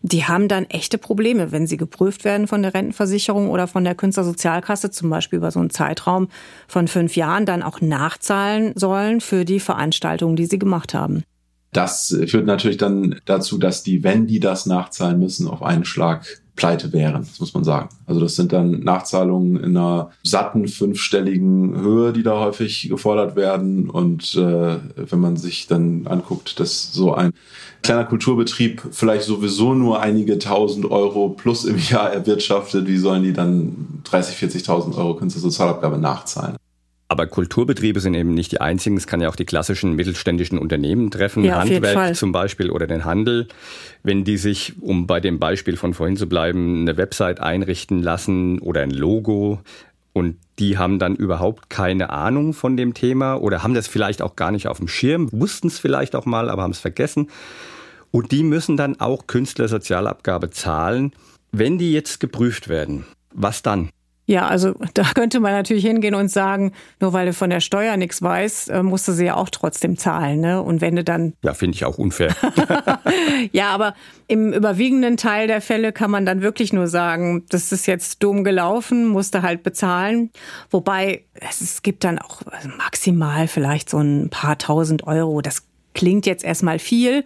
Die 0.00 0.24
haben 0.24 0.48
dann 0.48 0.64
echte 0.70 0.96
Probleme, 0.96 1.52
wenn 1.52 1.66
sie 1.66 1.76
geprüft 1.76 2.24
werden 2.24 2.46
von 2.46 2.62
der 2.62 2.72
Rentenversicherung 2.72 3.50
oder 3.50 3.66
von 3.66 3.84
der 3.84 3.94
Künstlersozialkasse, 3.94 4.90
zum 4.90 5.10
Beispiel 5.10 5.36
über 5.36 5.50
so 5.50 5.60
einen 5.60 5.68
Zeitraum 5.68 6.28
von 6.66 6.88
fünf 6.88 7.14
Jahren, 7.14 7.44
dann 7.44 7.62
auch 7.62 7.82
nachzahlen 7.82 8.72
sollen 8.74 9.20
für 9.20 9.44
die 9.44 9.60
Veranstaltungen, 9.60 10.36
die 10.36 10.46
sie 10.46 10.58
gemacht 10.58 10.94
haben. 10.94 11.24
Das 11.72 12.16
führt 12.26 12.46
natürlich 12.46 12.78
dann 12.78 13.20
dazu, 13.24 13.58
dass 13.58 13.82
die, 13.82 14.02
wenn 14.02 14.26
die 14.26 14.40
das 14.40 14.66
nachzahlen 14.66 15.18
müssen, 15.18 15.48
auf 15.48 15.62
einen 15.62 15.84
Schlag 15.84 16.26
pleite 16.58 16.92
wären, 16.92 17.22
das 17.22 17.38
muss 17.38 17.54
man 17.54 17.62
sagen. 17.62 17.88
Also 18.06 18.20
das 18.20 18.34
sind 18.34 18.52
dann 18.52 18.80
Nachzahlungen 18.80 19.56
in 19.62 19.76
einer 19.76 20.10
satten 20.24 20.66
fünfstelligen 20.66 21.80
Höhe, 21.80 22.12
die 22.12 22.24
da 22.24 22.40
häufig 22.40 22.88
gefordert 22.88 23.36
werden. 23.36 23.88
Und 23.88 24.34
äh, 24.34 24.78
wenn 24.96 25.20
man 25.20 25.36
sich 25.36 25.68
dann 25.68 26.06
anguckt, 26.08 26.58
dass 26.58 26.92
so 26.92 27.14
ein 27.14 27.32
kleiner 27.82 28.04
Kulturbetrieb 28.04 28.82
vielleicht 28.90 29.24
sowieso 29.24 29.72
nur 29.72 30.00
einige 30.00 30.38
tausend 30.38 30.90
Euro 30.90 31.28
plus 31.28 31.64
im 31.64 31.78
Jahr 31.78 32.12
erwirtschaftet, 32.12 32.88
wie 32.88 32.98
sollen 32.98 33.22
die 33.22 33.32
dann 33.32 34.02
30, 34.04 34.36
40.000 34.36 34.96
Euro 34.96 35.14
Künstlersozialabgabe 35.14 35.98
nachzahlen? 35.98 36.56
Aber 37.10 37.26
Kulturbetriebe 37.26 38.00
sind 38.00 38.12
eben 38.14 38.34
nicht 38.34 38.52
die 38.52 38.60
einzigen. 38.60 38.98
Es 38.98 39.06
kann 39.06 39.22
ja 39.22 39.30
auch 39.30 39.36
die 39.36 39.46
klassischen 39.46 39.94
mittelständischen 39.94 40.58
Unternehmen 40.58 41.10
treffen, 41.10 41.42
ja, 41.42 41.58
Handwerk 41.58 42.14
zum 42.14 42.32
Beispiel 42.32 42.70
oder 42.70 42.86
den 42.86 43.06
Handel. 43.06 43.48
Wenn 44.02 44.24
die 44.24 44.36
sich, 44.36 44.74
um 44.80 45.06
bei 45.06 45.18
dem 45.18 45.38
Beispiel 45.38 45.78
von 45.78 45.94
vorhin 45.94 46.18
zu 46.18 46.28
bleiben, 46.28 46.82
eine 46.82 46.98
Website 46.98 47.40
einrichten 47.40 48.02
lassen 48.02 48.58
oder 48.58 48.82
ein 48.82 48.90
Logo 48.90 49.60
und 50.12 50.36
die 50.58 50.76
haben 50.76 50.98
dann 50.98 51.16
überhaupt 51.16 51.70
keine 51.70 52.10
Ahnung 52.10 52.52
von 52.52 52.76
dem 52.76 52.92
Thema 52.92 53.36
oder 53.36 53.62
haben 53.62 53.74
das 53.74 53.88
vielleicht 53.88 54.20
auch 54.20 54.36
gar 54.36 54.50
nicht 54.50 54.68
auf 54.68 54.78
dem 54.78 54.88
Schirm, 54.88 55.28
wussten 55.32 55.68
es 55.68 55.78
vielleicht 55.78 56.14
auch 56.14 56.26
mal, 56.26 56.50
aber 56.50 56.62
haben 56.62 56.72
es 56.72 56.80
vergessen. 56.80 57.30
Und 58.10 58.32
die 58.32 58.42
müssen 58.42 58.76
dann 58.76 59.00
auch 59.00 59.26
Künstlersozialabgabe 59.26 60.50
zahlen. 60.50 61.12
Wenn 61.52 61.78
die 61.78 61.92
jetzt 61.92 62.20
geprüft 62.20 62.68
werden, 62.68 63.06
was 63.32 63.62
dann? 63.62 63.90
Ja, 64.28 64.46
also 64.46 64.74
da 64.94 65.04
könnte 65.14 65.40
man 65.40 65.52
natürlich 65.52 65.84
hingehen 65.84 66.14
und 66.14 66.28
sagen, 66.28 66.72
nur 67.00 67.12
weil 67.12 67.26
du 67.26 67.32
von 67.32 67.50
der 67.50 67.60
Steuer 67.60 67.96
nichts 67.96 68.22
weißt, 68.22 68.70
äh, 68.70 68.82
musst 68.82 69.08
du 69.08 69.12
sie 69.12 69.24
ja 69.24 69.36
auch 69.36 69.48
trotzdem 69.48 69.96
zahlen. 69.96 70.40
Ne? 70.40 70.62
Und 70.62 70.80
wenn 70.80 70.94
du 70.94 71.02
dann. 71.02 71.32
Ja, 71.48 71.54
finde 71.54 71.76
ich 71.76 71.84
auch 71.86 71.96
unfair. 71.96 72.34
ja, 73.52 73.70
aber 73.70 73.94
im 74.26 74.52
überwiegenden 74.52 75.16
Teil 75.16 75.46
der 75.46 75.62
Fälle 75.62 75.92
kann 75.92 76.10
man 76.10 76.26
dann 76.26 76.42
wirklich 76.42 76.74
nur 76.74 76.88
sagen, 76.88 77.46
das 77.48 77.72
ist 77.72 77.86
jetzt 77.86 78.22
dumm 78.22 78.44
gelaufen, 78.44 79.06
musst 79.06 79.34
du 79.34 79.40
halt 79.40 79.62
bezahlen. 79.62 80.30
Wobei 80.70 81.24
es 81.48 81.80
gibt 81.80 82.04
dann 82.04 82.18
auch 82.18 82.42
maximal 82.76 83.48
vielleicht 83.48 83.88
so 83.88 83.98
ein 83.98 84.28
paar 84.28 84.58
tausend 84.58 85.06
Euro. 85.06 85.40
Das 85.40 85.62
klingt 85.94 86.26
jetzt 86.26 86.44
erstmal 86.44 86.78
viel. 86.78 87.24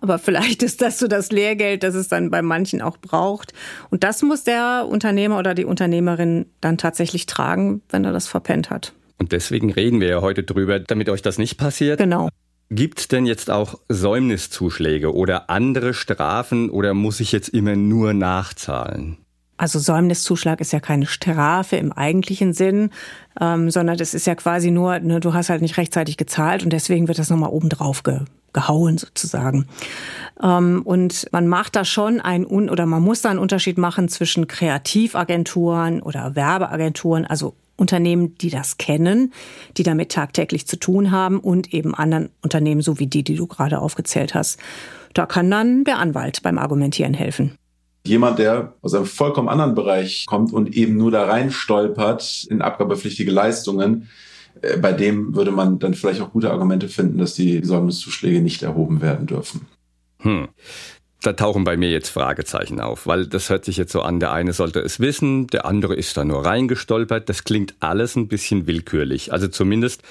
Aber 0.00 0.18
vielleicht 0.18 0.62
ist 0.62 0.82
das 0.82 0.98
so 0.98 1.06
das 1.08 1.30
Lehrgeld, 1.30 1.82
das 1.82 1.94
es 1.94 2.08
dann 2.08 2.30
bei 2.30 2.42
manchen 2.42 2.82
auch 2.82 2.96
braucht. 2.96 3.52
Und 3.90 4.04
das 4.04 4.22
muss 4.22 4.44
der 4.44 4.86
Unternehmer 4.88 5.38
oder 5.38 5.54
die 5.54 5.64
Unternehmerin 5.64 6.46
dann 6.60 6.78
tatsächlich 6.78 7.26
tragen, 7.26 7.82
wenn 7.90 8.04
er 8.04 8.12
das 8.12 8.26
verpennt 8.26 8.70
hat. 8.70 8.92
Und 9.18 9.32
deswegen 9.32 9.72
reden 9.72 10.00
wir 10.00 10.08
ja 10.08 10.20
heute 10.20 10.42
drüber, 10.42 10.80
damit 10.80 11.08
euch 11.08 11.22
das 11.22 11.38
nicht 11.38 11.56
passiert. 11.56 11.98
Genau. 11.98 12.28
Gibt 12.70 12.98
es 12.98 13.08
denn 13.08 13.26
jetzt 13.26 13.50
auch 13.50 13.78
Säumniszuschläge 13.88 15.14
oder 15.14 15.50
andere 15.50 15.94
Strafen 15.94 16.70
oder 16.70 16.94
muss 16.94 17.20
ich 17.20 17.30
jetzt 17.30 17.48
immer 17.48 17.76
nur 17.76 18.14
nachzahlen? 18.14 19.18
Also 19.56 19.78
Säumniszuschlag 19.78 20.60
ist 20.60 20.72
ja 20.72 20.80
keine 20.80 21.06
Strafe 21.06 21.76
im 21.76 21.92
eigentlichen 21.92 22.52
Sinn, 22.52 22.90
ähm, 23.40 23.70
sondern 23.70 23.96
das 23.96 24.12
ist 24.12 24.26
ja 24.26 24.34
quasi 24.34 24.72
nur, 24.72 24.98
ne, 24.98 25.20
du 25.20 25.32
hast 25.32 25.50
halt 25.50 25.62
nicht 25.62 25.76
rechtzeitig 25.76 26.16
gezahlt 26.16 26.64
und 26.64 26.72
deswegen 26.72 27.06
wird 27.06 27.18
das 27.18 27.30
nochmal 27.30 27.50
obendrauf 27.50 28.02
ge 28.02 28.20
gehauen 28.54 28.96
sozusagen. 28.96 29.66
Ähm, 30.42 30.80
und 30.84 31.26
man 31.32 31.46
macht 31.46 31.76
da 31.76 31.84
schon 31.84 32.20
ein 32.20 32.46
oder 32.46 32.86
man 32.86 33.02
muss 33.02 33.20
da 33.20 33.28
einen 33.28 33.38
Unterschied 33.38 33.76
machen 33.76 34.08
zwischen 34.08 34.48
Kreativagenturen 34.48 36.00
oder 36.00 36.34
Werbeagenturen, 36.34 37.26
also 37.26 37.54
Unternehmen, 37.76 38.38
die 38.38 38.50
das 38.50 38.78
kennen, 38.78 39.32
die 39.76 39.82
damit 39.82 40.12
tagtäglich 40.12 40.66
zu 40.66 40.76
tun 40.76 41.10
haben 41.10 41.40
und 41.40 41.74
eben 41.74 41.94
anderen 41.94 42.30
Unternehmen, 42.40 42.80
so 42.80 42.98
wie 42.98 43.08
die, 43.08 43.24
die 43.24 43.34
du 43.34 43.46
gerade 43.46 43.80
aufgezählt 43.80 44.34
hast. 44.34 44.58
Da 45.12 45.26
kann 45.26 45.50
dann 45.50 45.84
der 45.84 45.98
Anwalt 45.98 46.42
beim 46.42 46.58
Argumentieren 46.58 47.14
helfen. 47.14 47.56
Jemand, 48.06 48.38
der 48.38 48.74
aus 48.82 48.94
einem 48.94 49.06
vollkommen 49.06 49.48
anderen 49.48 49.74
Bereich 49.74 50.26
kommt 50.26 50.52
und 50.52 50.76
eben 50.76 50.96
nur 50.96 51.10
da 51.10 51.24
rein 51.24 51.50
stolpert 51.50 52.46
in 52.50 52.62
abgabepflichtige 52.62 53.30
Leistungen, 53.30 54.08
bei 54.80 54.92
dem 54.92 55.34
würde 55.34 55.50
man 55.50 55.78
dann 55.78 55.94
vielleicht 55.94 56.20
auch 56.20 56.32
gute 56.32 56.50
Argumente 56.50 56.88
finden, 56.88 57.18
dass 57.18 57.34
die 57.34 57.64
Säumniszuschläge 57.64 58.40
nicht 58.40 58.62
erhoben 58.62 59.00
werden 59.00 59.26
dürfen. 59.26 59.62
Hm. 60.20 60.48
Da 61.22 61.32
tauchen 61.32 61.64
bei 61.64 61.78
mir 61.78 61.90
jetzt 61.90 62.10
Fragezeichen 62.10 62.80
auf, 62.80 63.06
weil 63.06 63.26
das 63.26 63.48
hört 63.48 63.64
sich 63.64 63.78
jetzt 63.78 63.92
so 63.92 64.02
an, 64.02 64.20
der 64.20 64.32
eine 64.32 64.52
sollte 64.52 64.80
es 64.80 65.00
wissen, 65.00 65.46
der 65.46 65.64
andere 65.64 65.94
ist 65.94 66.16
da 66.18 66.24
nur 66.24 66.44
reingestolpert. 66.44 67.30
Das 67.30 67.44
klingt 67.44 67.74
alles 67.80 68.14
ein 68.14 68.28
bisschen 68.28 68.66
willkürlich. 68.66 69.32
Also 69.32 69.48
zumindest 69.48 70.02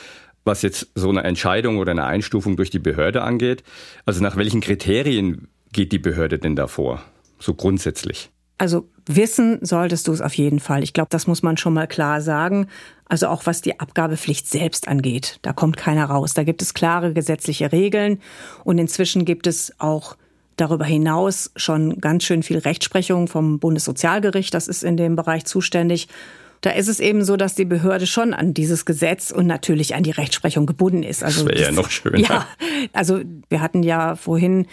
was 0.46 0.62
jetzt 0.62 0.90
so 0.96 1.10
eine 1.10 1.24
Entscheidung 1.24 1.78
oder 1.78 1.92
eine 1.92 2.06
Einstufung 2.06 2.58
durch 2.58 2.70
die 2.70 2.80
Behörde 2.80 3.22
angeht. 3.22 3.64
Also 4.06 4.22
nach 4.22 4.36
welchen 4.36 4.62
Kriterien 4.62 5.48
geht 5.72 5.92
die 5.92 6.00
Behörde 6.00 6.40
denn 6.40 6.56
davor? 6.56 7.02
So 7.40 7.54
grundsätzlich. 7.54 8.30
Also 8.58 8.88
wissen 9.06 9.60
solltest 9.62 10.08
du 10.08 10.14
es 10.14 10.22
auf 10.22 10.34
jeden 10.36 10.60
Fall. 10.60 10.84
Ich 10.84 10.94
glaube, 10.94 11.10
das 11.10 11.28
muss 11.28 11.44
man 11.44 11.58
schon 11.58 11.74
mal 11.74 11.88
klar 11.88 12.22
sagen. 12.22 12.68
Also 13.06 13.28
auch 13.28 13.46
was 13.46 13.62
die 13.62 13.80
Abgabepflicht 13.80 14.48
selbst 14.48 14.88
angeht. 14.88 15.40
Da 15.42 15.54
kommt 15.54 15.78
keiner 15.78 16.06
raus. 16.06 16.34
Da 16.34 16.44
gibt 16.44 16.62
es 16.62 16.74
klare 16.74 17.14
gesetzliche 17.14 17.72
Regeln. 17.72 18.20
Und 18.64 18.78
inzwischen 18.78 19.26
gibt 19.26 19.48
es 19.48 19.74
auch 19.80 20.16
darüber 20.56 20.86
hinaus 20.86 21.52
schon 21.56 22.00
ganz 22.00 22.24
schön 22.24 22.44
viel 22.44 22.60
Rechtsprechung 22.60 23.28
vom 23.28 23.60
Bundessozialgericht. 23.60 24.54
Das 24.54 24.68
ist 24.68 24.84
in 24.84 24.98
dem 24.98 25.16
Bereich 25.16 25.46
zuständig. 25.46 26.08
Da 26.62 26.70
ist 26.70 26.88
es 26.88 27.02
eben 27.02 27.26
so, 27.26 27.36
dass 27.36 27.56
die 27.56 27.66
Behörde 27.66 28.08
schon 28.08 28.34
an 28.34 28.54
dieses 28.54 28.86
Gesetz 28.86 29.32
und 29.32 29.48
natürlich 29.48 29.96
an 29.96 30.04
die 30.04 30.12
Rechtsprechung 30.12 30.66
gebunden 30.66 31.04
ist. 31.04 31.22
Also 31.22 31.44
das 31.46 31.58
wäre 31.58 31.62
ja 31.62 31.72
noch 31.72 31.90
schöner. 31.90 32.20
Ja, 32.20 32.48
also 32.94 33.20
wir 33.50 33.60
hatten 33.60 33.84
ja 33.84 34.16
vorhin 34.16 34.68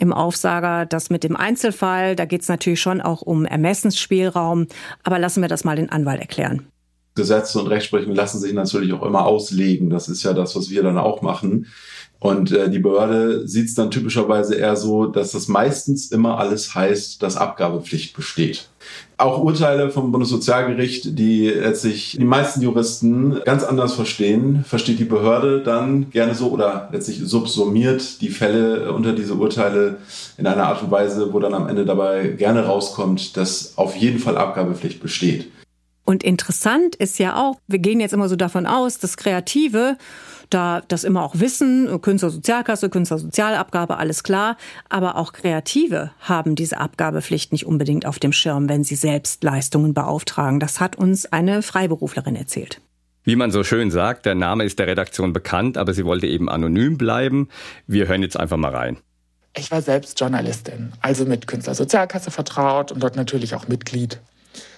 im 0.00 0.12
Aufsager 0.12 0.86
das 0.86 1.10
mit 1.10 1.22
dem 1.22 1.36
Einzelfall. 1.36 2.16
Da 2.16 2.24
geht 2.24 2.42
es 2.42 2.48
natürlich 2.48 2.80
schon 2.80 3.00
auch 3.00 3.22
um 3.22 3.44
Ermessensspielraum. 3.44 4.66
Aber 5.02 5.18
lassen 5.18 5.42
wir 5.42 5.48
das 5.48 5.64
mal 5.64 5.76
den 5.76 5.90
Anwalt 5.90 6.20
erklären. 6.20 6.66
Gesetze 7.14 7.58
und 7.58 7.66
Rechtsprechung 7.66 8.14
lassen 8.14 8.40
sich 8.40 8.52
natürlich 8.52 8.92
auch 8.92 9.04
immer 9.04 9.26
auslegen. 9.26 9.90
Das 9.90 10.08
ist 10.08 10.22
ja 10.22 10.32
das, 10.32 10.54
was 10.56 10.70
wir 10.70 10.82
dann 10.82 10.98
auch 10.98 11.22
machen. 11.22 11.66
Und 12.20 12.52
äh, 12.52 12.68
die 12.68 12.78
Behörde 12.78 13.48
sieht 13.48 13.68
es 13.68 13.74
dann 13.74 13.90
typischerweise 13.90 14.54
eher 14.54 14.76
so, 14.76 15.06
dass 15.06 15.32
das 15.32 15.48
meistens 15.48 16.12
immer 16.12 16.38
alles 16.38 16.74
heißt, 16.74 17.22
dass 17.22 17.38
Abgabepflicht 17.38 18.14
besteht. 18.14 18.68
Auch 19.16 19.42
Urteile 19.42 19.90
vom 19.90 20.12
Bundessozialgericht, 20.12 21.18
die 21.18 21.48
letztlich 21.48 22.18
die 22.18 22.24
meisten 22.24 22.60
Juristen 22.60 23.40
ganz 23.46 23.64
anders 23.64 23.94
verstehen, 23.94 24.64
versteht 24.68 24.98
die 24.98 25.04
Behörde 25.04 25.62
dann 25.62 26.10
gerne 26.10 26.34
so 26.34 26.50
oder 26.50 26.90
letztlich 26.92 27.20
subsumiert 27.24 28.20
die 28.20 28.28
Fälle 28.28 28.92
unter 28.92 29.14
diese 29.14 29.34
Urteile 29.34 29.96
in 30.36 30.46
einer 30.46 30.66
Art 30.66 30.82
und 30.82 30.90
Weise, 30.90 31.32
wo 31.32 31.40
dann 31.40 31.54
am 31.54 31.68
Ende 31.68 31.86
dabei 31.86 32.28
gerne 32.28 32.66
rauskommt, 32.66 33.38
dass 33.38 33.78
auf 33.78 33.96
jeden 33.96 34.18
Fall 34.18 34.36
Abgabepflicht 34.36 35.02
besteht. 35.02 35.50
Und 36.10 36.24
interessant 36.24 36.96
ist 36.96 37.20
ja 37.20 37.36
auch, 37.36 37.60
wir 37.68 37.78
gehen 37.78 38.00
jetzt 38.00 38.12
immer 38.12 38.28
so 38.28 38.34
davon 38.34 38.66
aus, 38.66 38.98
dass 38.98 39.16
Kreative 39.16 39.96
da 40.50 40.82
das 40.88 41.04
immer 41.04 41.22
auch 41.22 41.38
wissen, 41.38 42.00
Künstlersozialkasse, 42.02 42.90
Künstlersozialabgabe, 42.90 43.96
alles 43.96 44.24
klar. 44.24 44.56
Aber 44.88 45.14
auch 45.14 45.32
Kreative 45.32 46.10
haben 46.18 46.56
diese 46.56 46.78
Abgabepflicht 46.78 47.52
nicht 47.52 47.64
unbedingt 47.64 48.06
auf 48.06 48.18
dem 48.18 48.32
Schirm, 48.32 48.68
wenn 48.68 48.82
sie 48.82 48.96
selbst 48.96 49.44
Leistungen 49.44 49.94
beauftragen. 49.94 50.58
Das 50.58 50.80
hat 50.80 50.96
uns 50.96 51.26
eine 51.26 51.62
Freiberuflerin 51.62 52.34
erzählt. 52.34 52.80
Wie 53.22 53.36
man 53.36 53.52
so 53.52 53.62
schön 53.62 53.92
sagt, 53.92 54.26
der 54.26 54.34
Name 54.34 54.64
ist 54.64 54.80
der 54.80 54.88
Redaktion 54.88 55.32
bekannt, 55.32 55.78
aber 55.78 55.94
sie 55.94 56.04
wollte 56.04 56.26
eben 56.26 56.48
anonym 56.48 56.98
bleiben. 56.98 57.48
Wir 57.86 58.08
hören 58.08 58.22
jetzt 58.22 58.36
einfach 58.36 58.56
mal 58.56 58.74
rein. 58.74 58.96
Ich 59.56 59.70
war 59.70 59.80
selbst 59.80 60.18
Journalistin, 60.18 60.92
also 61.02 61.24
mit 61.24 61.46
Künstlersozialkasse 61.46 62.32
vertraut 62.32 62.90
und 62.90 63.00
dort 63.00 63.14
natürlich 63.14 63.54
auch 63.54 63.68
Mitglied. 63.68 64.20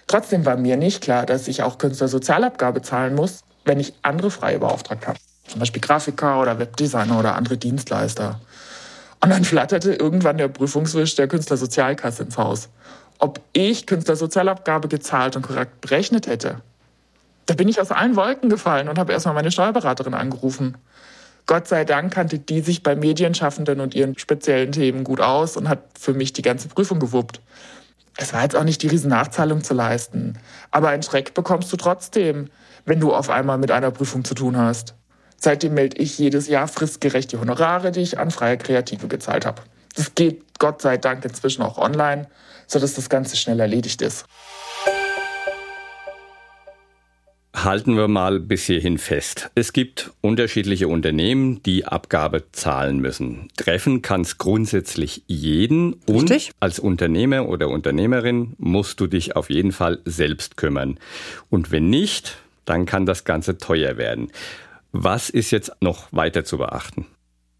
Trotzdem 0.06 0.44
war 0.44 0.56
mir 0.56 0.76
nicht 0.76 1.00
klar, 1.00 1.26
dass 1.26 1.49
ich 1.49 1.62
auch 1.62 1.78
Künstlersozialabgabe 1.78 2.82
zahlen 2.82 3.14
muss, 3.14 3.40
wenn 3.64 3.80
ich 3.80 3.94
andere 4.02 4.30
Freie 4.30 4.59
beauftragt 4.59 5.06
habe. 5.06 5.18
Zum 5.47 5.61
Beispiel 5.61 5.80
Grafiker 5.80 6.40
oder 6.40 6.59
Webdesigner 6.59 7.18
oder 7.18 7.35
andere 7.35 7.56
Dienstleister. 7.56 8.40
Und 9.21 9.30
dann 9.30 9.44
flatterte 9.44 9.94
irgendwann 9.94 10.38
der 10.38 10.49
Prüfungswisch 10.49 11.14
der 11.14 11.28
Künstlersozialkasse 11.28 12.25
ins 12.25 12.38
Haus. 12.38 12.68
Ob 13.18 13.40
ich 13.52 13.87
Künstlersozialabgabe 13.87 14.88
gezahlt 14.88 15.37
und 15.37 15.42
korrekt 15.42 15.80
berechnet 15.80 16.26
hätte. 16.26 16.56
Da 17.47 17.54
bin 17.54 17.68
ich 17.68 17.80
aus 17.80 17.90
allen 17.92 18.16
Wolken 18.16 18.50
gefallen 18.50 18.88
und 18.88 18.99
habe 18.99 19.12
erstmal 19.12 19.35
meine 19.35 19.50
Steuerberaterin 19.50 20.14
angerufen. 20.14 20.76
Gott 21.47 21.68
sei 21.68 21.85
Dank 21.85 22.12
kannte 22.12 22.38
die 22.38 22.61
sich 22.61 22.82
bei 22.82 22.94
Medienschaffenden 22.94 23.80
und 23.80 23.94
ihren 23.94 24.18
speziellen 24.18 24.73
Themen 24.73 25.04
gut 25.04 25.21
aus 25.21 25.56
und 25.56 25.68
hat 25.68 25.80
für 25.99 26.14
mich 26.14 26.32
die 26.32 26.42
ganze 26.42 26.68
Prüfung 26.68 27.00
gewuppt. 27.00 27.40
Es 28.16 28.33
war 28.33 28.42
jetzt 28.42 28.57
auch 28.57 28.64
nicht 28.64 28.83
die 28.83 28.88
Riesennachzahlung 28.88 29.64
zu 29.64 29.75
leisten. 29.75 30.38
Aber 30.71 30.88
einen 30.88 31.02
Schreck 31.02 31.35
bekommst 31.35 31.73
du 31.73 31.76
trotzdem, 31.76 32.50
wenn 32.85 33.00
du 33.00 33.14
auf 33.14 33.31
einmal 33.31 33.59
mit 33.59 33.71
einer 33.71 33.90
Prüfung 33.90 34.25
zu 34.25 34.35
tun 34.35 34.57
hast. 34.57 34.95
Seitdem 35.37 35.75
melde 35.75 35.97
ich 35.97 36.19
jedes 36.19 36.47
Jahr 36.47 36.69
fristgerecht 36.69 37.33
die 37.33 37.38
Honorare, 37.38 37.90
die 37.90 38.00
ich 38.00 38.19
an 38.19 38.31
freie 38.31 38.59
Kreative 38.59 39.09
gezahlt 39.09 39.45
habe. 39.45 39.62
Das 39.97 40.14
geht 40.14 40.59
Gott 40.59 40.83
sei 40.83 40.97
Dank 40.97 41.25
inzwischen 41.25 41.62
auch 41.62 41.78
online, 41.78 42.28
sodass 42.66 42.95
das 42.95 43.09
Ganze 43.09 43.37
schnell 43.37 43.59
erledigt 43.59 44.02
ist. 44.02 44.25
Halten 47.64 47.97
wir 47.97 48.09
mal 48.09 48.40
bis 48.40 48.64
hierhin 48.64 48.99
fest. 48.99 49.50
Es 49.54 49.73
gibt 49.73 50.11
unterschiedliche 50.21 50.88
Unternehmen, 50.88 51.62
die 51.62 51.85
Abgabe 51.85 52.50
zahlen 52.50 52.99
müssen. 52.99 53.50
Treffen 53.57 54.02
kann 54.02 54.23
es 54.23 54.38
grundsätzlich 54.38 55.23
jeden. 55.28 55.92
Und 56.07 56.31
Richtig. 56.31 56.50
als 56.59 56.81
Unternehmer 56.81 57.49
oder 57.49 57.69
Unternehmerin 57.69 58.54
musst 58.59 58.99
du 58.99 59.07
dich 59.07 59.37
auf 59.37 59.49
jeden 59.49 59.71
Fall 59.71 60.00
selbst 60.04 60.57
kümmern. 60.57 60.99
Und 61.50 61.71
wenn 61.71 61.88
nicht, 61.88 62.37
dann 62.64 62.85
kann 62.85 63.07
das 63.07 63.25
Ganze 63.25 63.59
teuer 63.59 63.97
werden. 63.97 64.33
Was 64.90 65.31
ist 65.31 65.52
jetzt 65.52 65.71
noch 65.81 66.09
weiter 66.11 66.45
zu 66.45 66.59
beachten? 66.59 67.07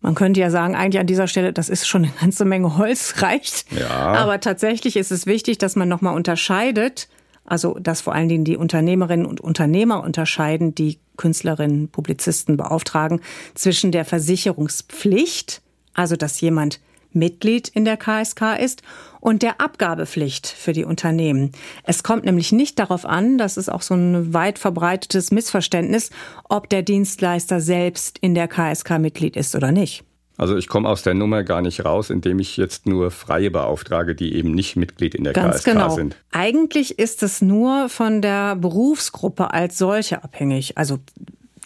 Man 0.01 0.17
könnte 0.17 0.41
ja 0.41 0.51
sagen, 0.51 0.75
eigentlich 0.75 1.01
an 1.01 1.07
dieser 1.07 1.29
Stelle, 1.29 1.53
das 1.53 1.69
ist 1.69 1.87
schon 1.87 2.05
eine 2.05 2.13
ganze 2.21 2.45
Menge 2.45 2.77
Holz, 2.77 3.23
reicht. 3.23 3.71
Ja. 3.71 3.89
Aber 3.89 4.41
tatsächlich 4.41 4.97
ist 4.97 5.13
es 5.13 5.27
wichtig, 5.27 5.59
dass 5.59 5.77
man 5.77 5.89
nochmal 5.89 6.17
unterscheidet, 6.17 7.09
also 7.45 7.75
dass 7.79 8.01
vor 8.01 8.15
allen 8.15 8.29
Dingen 8.29 8.45
die 8.45 8.57
Unternehmerinnen 8.57 9.27
und 9.27 9.41
Unternehmer 9.41 10.03
unterscheiden, 10.03 10.75
die 10.75 10.99
Künstlerinnen, 11.17 11.89
Publizisten 11.89 12.57
beauftragen, 12.57 13.21
zwischen 13.55 13.93
der 13.93 14.05
Versicherungspflicht, 14.05 15.63
also 15.95 16.17
dass 16.17 16.41
jemand 16.41 16.81
Mitglied 17.15 17.69
in 17.69 17.85
der 17.85 17.97
KSK 17.97 18.59
ist 18.59 18.83
und 19.21 19.43
der 19.43 19.61
Abgabepflicht 19.61 20.47
für 20.47 20.73
die 20.73 20.85
Unternehmen. 20.85 21.53
Es 21.85 22.03
kommt 22.03 22.25
nämlich 22.25 22.53
nicht 22.53 22.79
darauf 22.79 23.05
an, 23.05 23.39
das 23.39 23.57
ist 23.57 23.71
auch 23.71 23.83
so 23.83 23.95
ein 23.95 24.33
weit 24.33 24.59
verbreitetes 24.59 25.31
Missverständnis, 25.31 26.11
ob 26.49 26.69
der 26.69 26.83
Dienstleister 26.83 27.61
selbst 27.61 28.19
in 28.19 28.35
der 28.35 28.49
KSK 28.49 28.99
Mitglied 28.99 29.37
ist 29.37 29.55
oder 29.55 29.73
nicht. 29.73 30.05
Also 30.37 30.57
ich 30.57 30.69
komme 30.69 30.89
aus 30.89 31.03
der 31.03 31.15
Nummer 31.15 31.43
gar 31.43 31.63
nicht 31.63 31.85
raus, 31.85 32.11
indem 32.11 32.39
ich 32.39 32.57
jetzt 32.57 32.87
nur 32.87 33.11
Freie 33.11 33.51
beauftrage, 33.51 34.15
die 34.15 34.35
eben 34.35 34.53
nicht 34.53 34.77
Mitglied 34.77 35.15
in 35.15 35.25
der 35.25 35.35
Ganz 35.35 35.57
KSK 35.57 35.65
genau. 35.73 35.91
sind. 35.91 36.17
Eigentlich 36.33 36.99
ist 36.99 37.23
es 37.23 37.43
nur 37.43 37.89
von 37.89 38.23
der 38.23 38.57
Berufsgruppe 38.57 39.53
als 39.53 39.79
solche 39.79 40.25
abhängig. 40.25 40.79
Also 40.79 40.99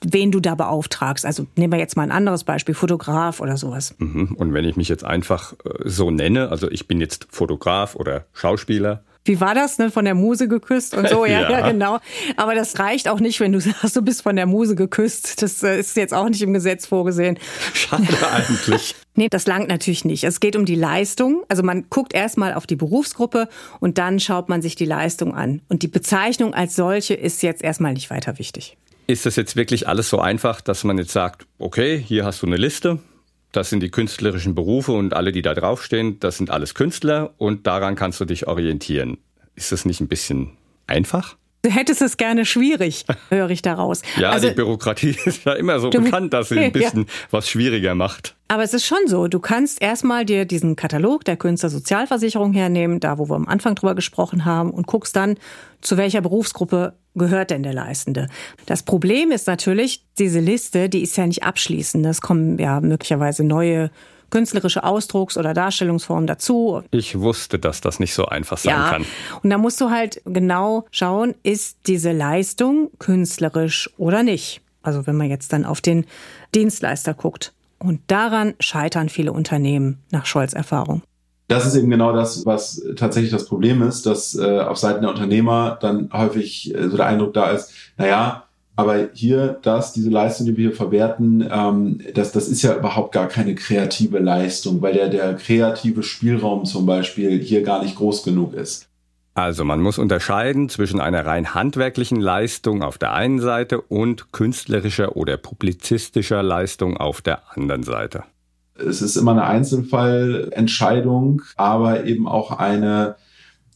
wen 0.03 0.31
du 0.31 0.41
da 0.41 0.55
beauftragst. 0.55 1.25
Also 1.25 1.47
nehmen 1.57 1.73
wir 1.73 1.79
jetzt 1.79 1.97
mal 1.97 2.03
ein 2.03 2.13
anderes 2.13 2.45
Beispiel, 2.45 2.75
Fotograf 2.75 3.41
oder 3.41 3.57
sowas. 3.57 3.95
Mhm. 3.99 4.35
Und 4.37 4.53
wenn 4.53 4.65
ich 4.65 4.77
mich 4.77 4.89
jetzt 4.89 5.05
einfach 5.05 5.55
äh, 5.65 5.89
so 5.89 6.11
nenne, 6.11 6.51
also 6.51 6.71
ich 6.71 6.87
bin 6.87 7.01
jetzt 7.01 7.27
Fotograf 7.31 7.95
oder 7.97 8.27
Schauspieler, 8.33 9.03
Wie 9.27 9.41
war 9.41 9.55
das, 9.55 9.79
ne? 9.79 9.91
Von 9.91 10.05
der 10.05 10.15
Muse 10.15 10.49
geküsst 10.49 10.95
und 10.95 11.09
so, 11.09 11.25
ja, 11.27 11.43
ja, 11.43 11.51
Ja. 11.51 11.71
genau. 11.71 11.99
Aber 12.37 12.55
das 12.55 12.79
reicht 12.79 13.09
auch 13.09 13.21
nicht, 13.21 13.41
wenn 13.41 13.53
du 13.53 13.61
sagst, 13.61 13.95
du 13.97 14.03
bist 14.03 14.23
von 14.23 14.37
der 14.37 14.47
Muse 14.47 14.75
geküsst. 14.75 15.43
Das 15.43 15.63
äh, 15.63 15.79
ist 15.79 15.97
jetzt 15.97 16.15
auch 16.15 16.29
nicht 16.29 16.43
im 16.43 16.53
Gesetz 16.53 16.87
vorgesehen. 16.87 17.39
schade 17.75 18.07
eigentlich. 18.33 18.95
Nee, 19.15 19.29
das 19.31 19.47
langt 19.47 19.69
natürlich 19.69 20.05
nicht. 20.05 20.25
Es 20.25 20.41
geht 20.41 20.57
um 20.57 20.65
die 20.67 20.75
Leistung. 20.75 21.43
Also 21.49 21.63
man 21.63 21.87
guckt 21.89 22.13
erstmal 22.15 22.53
auf 22.55 22.67
die 22.67 22.77
Berufsgruppe 22.77 23.49
und 23.81 23.99
dann 23.99 24.21
schaut 24.21 24.49
man 24.49 24.61
sich 24.63 24.75
die 24.75 24.85
Leistung 24.85 25.35
an. 25.35 25.63
Und 25.69 25.83
die 25.83 25.89
Bezeichnung 25.89 26.53
als 26.55 26.77
solche 26.77 27.15
ist 27.15 27.43
jetzt 27.43 27.63
erstmal 27.65 27.95
nicht 27.95 28.11
weiter 28.11 28.39
wichtig. 28.39 28.77
Ist 29.07 29.25
das 29.25 29.37
jetzt 29.37 29.57
wirklich 29.57 29.89
alles 29.89 30.11
so 30.11 30.19
einfach, 30.19 30.61
dass 30.61 30.83
man 30.85 30.99
jetzt 30.99 31.13
sagt, 31.13 31.47
okay, 31.59 31.97
hier 32.05 32.25
hast 32.25 32.43
du 32.43 32.47
eine 32.47 32.57
Liste, 32.57 32.99
das 33.57 33.71
sind 33.71 33.81
die 33.83 33.91
künstlerischen 33.91 34.55
Berufe 34.55 34.93
und 34.93 35.15
alle, 35.15 35.33
die 35.33 35.43
da 35.43 35.55
draufstehen, 35.55 36.21
das 36.21 36.37
sind 36.37 36.51
alles 36.51 36.75
Künstler 36.75 37.33
und 37.39 37.67
daran 37.67 37.95
kannst 37.95 38.21
du 38.21 38.25
dich 38.27 38.47
orientieren. 38.47 39.19
Ist 39.55 39.73
das 39.73 39.85
nicht 39.87 40.01
ein 40.01 40.09
bisschen 40.09 40.53
einfach? 40.87 41.37
Du 41.63 41.71
hättest 41.71 42.01
es 42.03 42.17
gerne 42.19 42.45
schwierig, 42.45 43.07
höre 43.31 43.51
ich 43.51 43.63
daraus. 43.63 44.03
Ja, 44.19 44.31
also, 44.31 44.49
die 44.49 44.55
Bürokratie 44.55 45.17
ist 45.25 45.45
ja 45.45 45.55
immer 45.55 45.81
so 45.81 45.91
bekannt, 45.91 46.33
dass 46.35 46.51
sie 46.51 46.55
Ja. 46.61 46.63
ein 46.63 46.73
bisschen 46.73 47.07
was 47.31 47.49
schwieriger 47.49 47.95
macht. 47.95 48.37
aber 48.49 48.63
es 48.63 48.75
ist 48.75 48.85
schon 48.87 48.99
so, 49.07 49.27
du 49.27 49.41
kannst 49.41 49.81
erstmal 49.81 50.25
dir 50.27 50.45
diesen 50.45 50.77
Katalog 50.77 51.25
der 51.25 51.37
Künstlersozialversicherung 51.37 52.53
hernehmen, 52.53 53.01
da 53.01 53.19
wo 53.19 53.29
wir 53.29 53.35
am 53.35 53.49
Anfang 53.49 53.75
drüber 53.75 53.95
gesprochen 53.95 54.45
haben, 54.45 54.71
und 54.71 54.87
guckst 54.87 55.17
dann, 55.17 55.39
zu 55.81 55.97
welcher 55.97 56.21
Berufsgruppe 56.21 56.93
gehört 57.17 57.51
denn 57.51 57.63
der 57.63 57.75
Leistende. 57.75 58.29
Das 58.67 58.83
Problem 58.83 59.31
ist 59.31 59.47
natürlich, 59.47 60.05
diese 60.19 60.41
Liste, 60.41 60.89
die 60.89 61.03
ist 61.03 61.17
ja 61.17 61.27
nicht 61.27 61.43
abschließend. 61.43 62.07
Es 62.07 62.21
kommen 62.21 62.59
ja 62.59 62.81
möglicherweise 62.81 63.43
neue 63.45 63.91
künstlerische 64.31 64.83
Ausdrucks- 64.85 65.39
oder 65.39 65.55
Darstellungsformen 65.55 66.27
dazu. 66.27 66.83
Ich 66.91 67.19
wusste, 67.19 67.59
dass 67.59 67.81
das 67.81 68.01
nicht 68.01 68.13
so 68.15 68.27
einfach 68.27 68.59
sein 68.59 68.75
Ja, 68.75 68.91
kann. 68.91 69.05
und 69.43 69.51
da 69.51 69.59
musst 69.59 69.81
du 69.81 69.91
halt 69.91 70.21
genau 70.25 70.85
schauen, 70.91 71.35
ist 71.43 71.79
diese 71.87 72.13
Leistung 72.13 72.91
künstlerisch 72.99 73.91
oder 73.99 74.23
nicht. 74.23 74.61
Also 74.83 75.07
wenn 75.07 75.17
man 75.17 75.29
jetzt 75.31 75.53
dann 75.53 75.65
auf 75.65 75.81
den 75.81 76.07
Dienstleister 76.55 77.15
guckt. 77.15 77.53
Und 77.79 78.01
daran 78.07 78.55
scheitern 78.59 79.09
viele 79.09 79.33
Unternehmen 79.33 79.99
nach 80.11 80.27
Scholz 80.27 80.55
Erfahrung. 80.55 81.03
Das 81.49 81.65
ist 81.65 81.77
eben 81.77 81.91
genau 81.91 82.13
das, 82.13 82.45
was 82.45 82.83
tatsächlich 82.97 83.31
das 83.31 83.47
Problem 83.47 83.83
ist, 83.83 84.05
dass 84.07 84.37
äh, 84.37 84.61
auf 84.61 84.79
Seiten 84.79 85.03
der 85.03 85.11
Unternehmer 85.11 85.79
dann 85.81 86.11
häufig 86.13 86.75
äh, 86.75 86.89
so 86.89 86.97
der 86.97 87.07
Eindruck 87.07 87.35
da 87.35 87.51
ist, 87.51 87.73
naja, 87.97 88.47
aber 88.79 89.09
hier, 89.15 89.59
das, 89.63 89.95
diese 89.95 90.11
Leistung, 90.11 90.47
die 90.47 90.57
wir 90.57 90.69
hier 90.69 90.77
verwerten, 90.77 91.49
ähm, 91.51 92.01
das, 92.15 92.33
das 92.33 92.47
ist 92.49 92.61
ja 92.61 92.77
überhaupt 92.77 93.13
gar 93.13 93.27
keine 93.27 93.55
kreative 93.55 94.19
Leistung, 94.19 94.83
weil 94.83 94.93
der, 94.93 95.09
der 95.09 95.35
kreative 95.35 96.03
Spielraum 96.03 96.67
zum 96.67 96.85
Beispiel 96.85 97.41
hier 97.41 97.63
gar 97.63 97.83
nicht 97.83 97.97
groß 97.97 98.23
genug 98.23 98.53
ist. 98.53 98.89
Also 99.33 99.65
man 99.65 99.81
muss 99.81 99.99
unterscheiden 99.99 100.69
zwischen 100.69 101.01
einer 101.01 101.25
rein 101.25 101.55
handwerklichen 101.55 102.21
Leistung 102.21 102.83
auf 102.83 102.99
der 102.99 103.13
einen 103.13 103.39
Seite 103.39 103.81
und 103.81 104.33
künstlerischer 104.33 105.17
oder 105.17 105.37
publizistischer 105.37 106.43
Leistung 106.43 106.97
auf 106.97 107.23
der 107.23 107.43
anderen 107.55 107.83
Seite. 107.83 108.25
Es 108.79 109.03
ist 109.03 109.17
immer 109.17 109.33
eine 109.33 109.45
Einzelfallentscheidung, 109.45 111.43
aber 111.57 112.05
eben 112.05 112.29
auch 112.29 112.53
eine, 112.53 113.17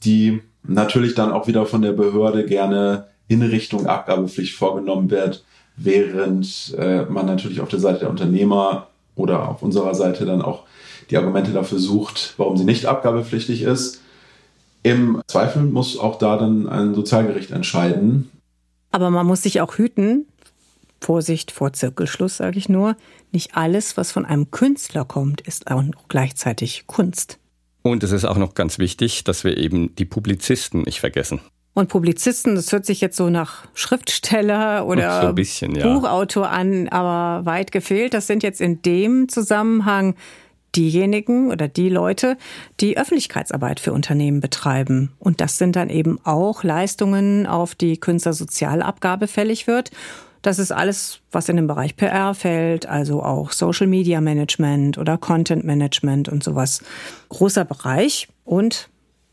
die 0.05 0.41
natürlich 0.63 1.15
dann 1.15 1.33
auch 1.33 1.47
wieder 1.47 1.67
von 1.67 1.83
der 1.83 1.93
Behörde 1.93 2.45
gerne 2.47 3.07
in 3.29 3.43
Richtung 3.43 3.87
Abgabepflicht 3.87 4.57
vorgenommen 4.57 5.11
wird, 5.11 5.45
während 5.77 6.75
äh, 6.79 7.05
man 7.05 7.27
natürlich 7.27 7.61
auf 7.61 7.69
der 7.69 7.79
Seite 7.79 8.01
der 8.01 8.11
Unternehmer 8.11 8.89
oder 9.15 9.49
auf 9.49 9.63
unserer 9.63 9.95
Seite 9.95 10.27
dann 10.27 10.43
auch 10.43 10.65
die 11.11 11.17
Argumente 11.17 11.53
dafür 11.53 11.79
sucht, 11.79 12.35
warum 12.37 12.57
sie 12.57 12.65
nicht 12.65 12.87
abgabepflichtig 12.87 13.63
ist. 13.63 14.01
Im 14.83 15.21
Zweifel 15.27 15.63
muss 15.63 15.99
auch 15.99 16.19
da 16.19 16.37
dann 16.37 16.69
ein 16.69 16.95
Sozialgericht 16.95 17.51
entscheiden. 17.51 18.31
Aber 18.93 19.11
man 19.11 19.27
muss 19.27 19.43
sich 19.43 19.61
auch 19.61 19.75
hüten, 19.75 20.27
Vorsicht 21.01 21.51
vor 21.51 21.73
Zirkelschluss 21.73 22.39
sage 22.39 22.59
ich 22.59 22.69
nur, 22.69 22.97
nicht 23.33 23.57
alles, 23.57 23.97
was 23.97 24.13
von 24.13 24.25
einem 24.25 24.51
Künstler 24.51 25.05
kommt, 25.05 25.41
ist 25.41 25.71
auch 25.71 25.83
gleichzeitig 26.09 26.85
Kunst. 26.87 27.39
Und 27.83 28.03
es 28.03 28.13
ist 28.13 28.25
auch 28.25 28.37
noch 28.37 28.55
ganz 28.55 28.79
wichtig, 28.79 29.25
dass 29.25 29.45
wir 29.45 29.57
eben 29.57 29.95
die 29.97 30.05
Publizisten 30.05 30.83
nicht 30.83 31.01
vergessen. 31.01 31.41
Und 31.73 31.89
Publizisten, 31.89 32.57
das 32.57 32.73
hört 32.73 32.85
sich 32.85 33.01
jetzt 33.01 33.17
so 33.17 33.31
nach 33.31 33.67
Schriftsteller 33.75 34.87
oder 34.87 35.29
So 35.29 35.33
bisschen, 35.33 35.75
ja. 35.77 35.87
Buchautor 35.87 36.51
an, 36.51 36.89
aber 36.89 37.47
weit 37.47 37.73
gefehlt. 37.73 38.13
Das 38.13 38.27
sind 38.27 38.43
jetzt 38.43 38.61
in 38.61 38.83
dem 38.83 39.29
Zusammenhang 39.29 40.17
diejenigen 40.77 41.51
oder 41.51 41.69
die 41.69 41.89
Leute, 41.89 42.37
die 42.81 42.99
Öffentlichkeitsarbeit 42.99 43.81
für 43.81 43.93
Unternehmen 43.93 44.41
betreiben. 44.41 45.13
Und 45.19 45.41
das 45.41 45.59
sind 45.59 45.77
dann 45.77 45.91
eben 45.91 46.19
auch 46.25 46.65
Leistungen, 46.65 47.47
auf 47.47 47.75
die 47.75 47.99
Künstlersozialabgabe 47.99 49.27
fällig 49.27 49.67
wird. 49.67 49.91
Das 50.43 50.59
ist 50.59 50.73
alles, 50.73 51.21
was 51.31 51.49
in 51.49 51.57
den 51.57 51.67
Bereich 51.67 51.97
PR 51.97 52.35
fällt, 52.35 52.87
also 52.87 53.23
auch 53.23 53.53
Social 53.53 53.87
Media 53.87 54.21
Management 54.21 54.97
oder 54.97 55.19
Content 55.19 55.65
Management 55.65 56.29
und 56.29 56.43
sowas. 56.43 56.83
Großer 57.29 57.65
Bereich 57.65 58.29
und 58.45 58.89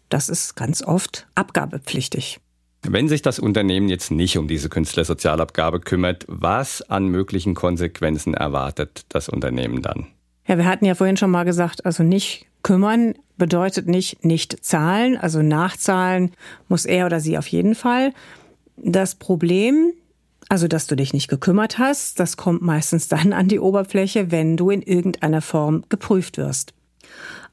das 0.10 0.30
ist 0.30 0.56
ganz 0.56 0.84
oft 0.84 1.28
abgabepflichtig. 1.36 2.40
Wenn 2.84 3.10
sich 3.10 3.22
das 3.22 3.40
Unternehmen 3.40 3.90
jetzt 3.90 4.12
nicht 4.12 4.38
um 4.38 4.48
diese 4.48 4.70
Künstlersozialabgabe 4.70 5.80
kümmert, 5.80 6.26
was 6.28 6.82
an 6.84 7.08
möglichen 7.08 7.56
Konsequenzen 7.56 8.34
erwartet 8.34 9.06
das 9.10 9.30
Unternehmen 9.30 9.82
dann? 9.82 10.08
Ja, 10.48 10.58
wir 10.58 10.66
hatten 10.66 10.86
ja 10.86 10.96
vorhin 10.96 11.18
schon 11.18 11.32
mal 11.32 11.44
gesagt, 11.44 11.86
also 11.86 12.04
nicht 12.04 12.46
kümmern 12.64 13.16
bedeutet 13.38 13.88
nicht 13.88 14.24
nicht 14.26 14.64
zahlen, 14.64 15.18
also 15.18 15.42
nachzahlen 15.42 16.32
muss 16.70 16.86
er 16.86 17.06
oder 17.06 17.20
sie 17.20 17.38
auf 17.38 17.48
jeden 17.48 17.76
Fall. 17.76 18.14
Das 18.78 19.16
Problem, 19.16 19.94
also 20.50 20.68
dass 20.68 20.88
du 20.88 20.96
dich 20.96 21.14
nicht 21.14 21.28
gekümmert 21.28 21.78
hast, 21.78 22.20
das 22.20 22.38
kommt 22.38 22.62
meistens 22.62 23.08
dann 23.10 23.34
an 23.34 23.48
die 23.48 23.60
Oberfläche, 23.60 24.32
wenn 24.32 24.58
du 24.58 24.70
in 24.70 24.82
irgendeiner 24.82 25.42
Form 25.42 25.84
geprüft 25.90 26.38
wirst. 26.38 26.74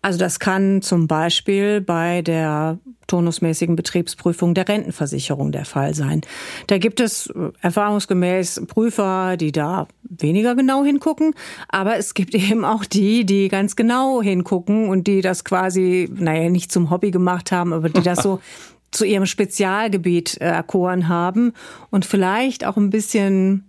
Also 0.03 0.19
das 0.19 0.39
kann 0.39 0.83
zum 0.83 1.09
Beispiel 1.09 1.81
bei 1.81 2.21
der 2.21 2.79
turnusmäßigen 3.07 3.75
Betriebsprüfung 3.75 4.53
der 4.53 4.69
Rentenversicherung 4.69 5.51
der 5.51 5.65
Fall 5.65 5.95
sein. 5.95 6.21
Da 6.67 6.77
gibt 6.77 7.01
es 7.01 7.29
äh, 7.29 7.53
erfahrungsgemäß 7.63 8.65
Prüfer, 8.67 9.39
die 9.39 9.51
da 9.51 9.89
weniger 10.03 10.55
genau 10.55 10.85
hingucken, 10.85 11.35
aber 11.69 11.97
es 11.97 12.13
gibt 12.13 12.35
eben 12.35 12.67
auch 12.67 12.85
die, 12.85 13.25
die 13.25 13.49
ganz 13.49 13.77
genau 13.77 14.21
hingucken 14.21 14.91
und 14.91 15.07
die 15.07 15.23
das 15.23 15.45
quasi, 15.45 16.11
naja, 16.15 16.51
nicht 16.51 16.71
zum 16.71 16.91
Hobby 16.91 17.11
gemacht 17.11 17.51
haben, 17.51 17.73
aber 17.73 17.89
die 17.89 18.03
das 18.03 18.23
so 18.23 18.41
zu 18.95 19.05
ihrem 19.05 19.27
Spezialgebiet 19.27 20.41
äh, 20.41 20.47
erkoren 20.47 21.09
haben 21.09 21.53
und 21.91 22.05
vielleicht 22.05 22.65
auch 22.65 22.77
ein 22.77 22.91
bisschen 22.91 23.65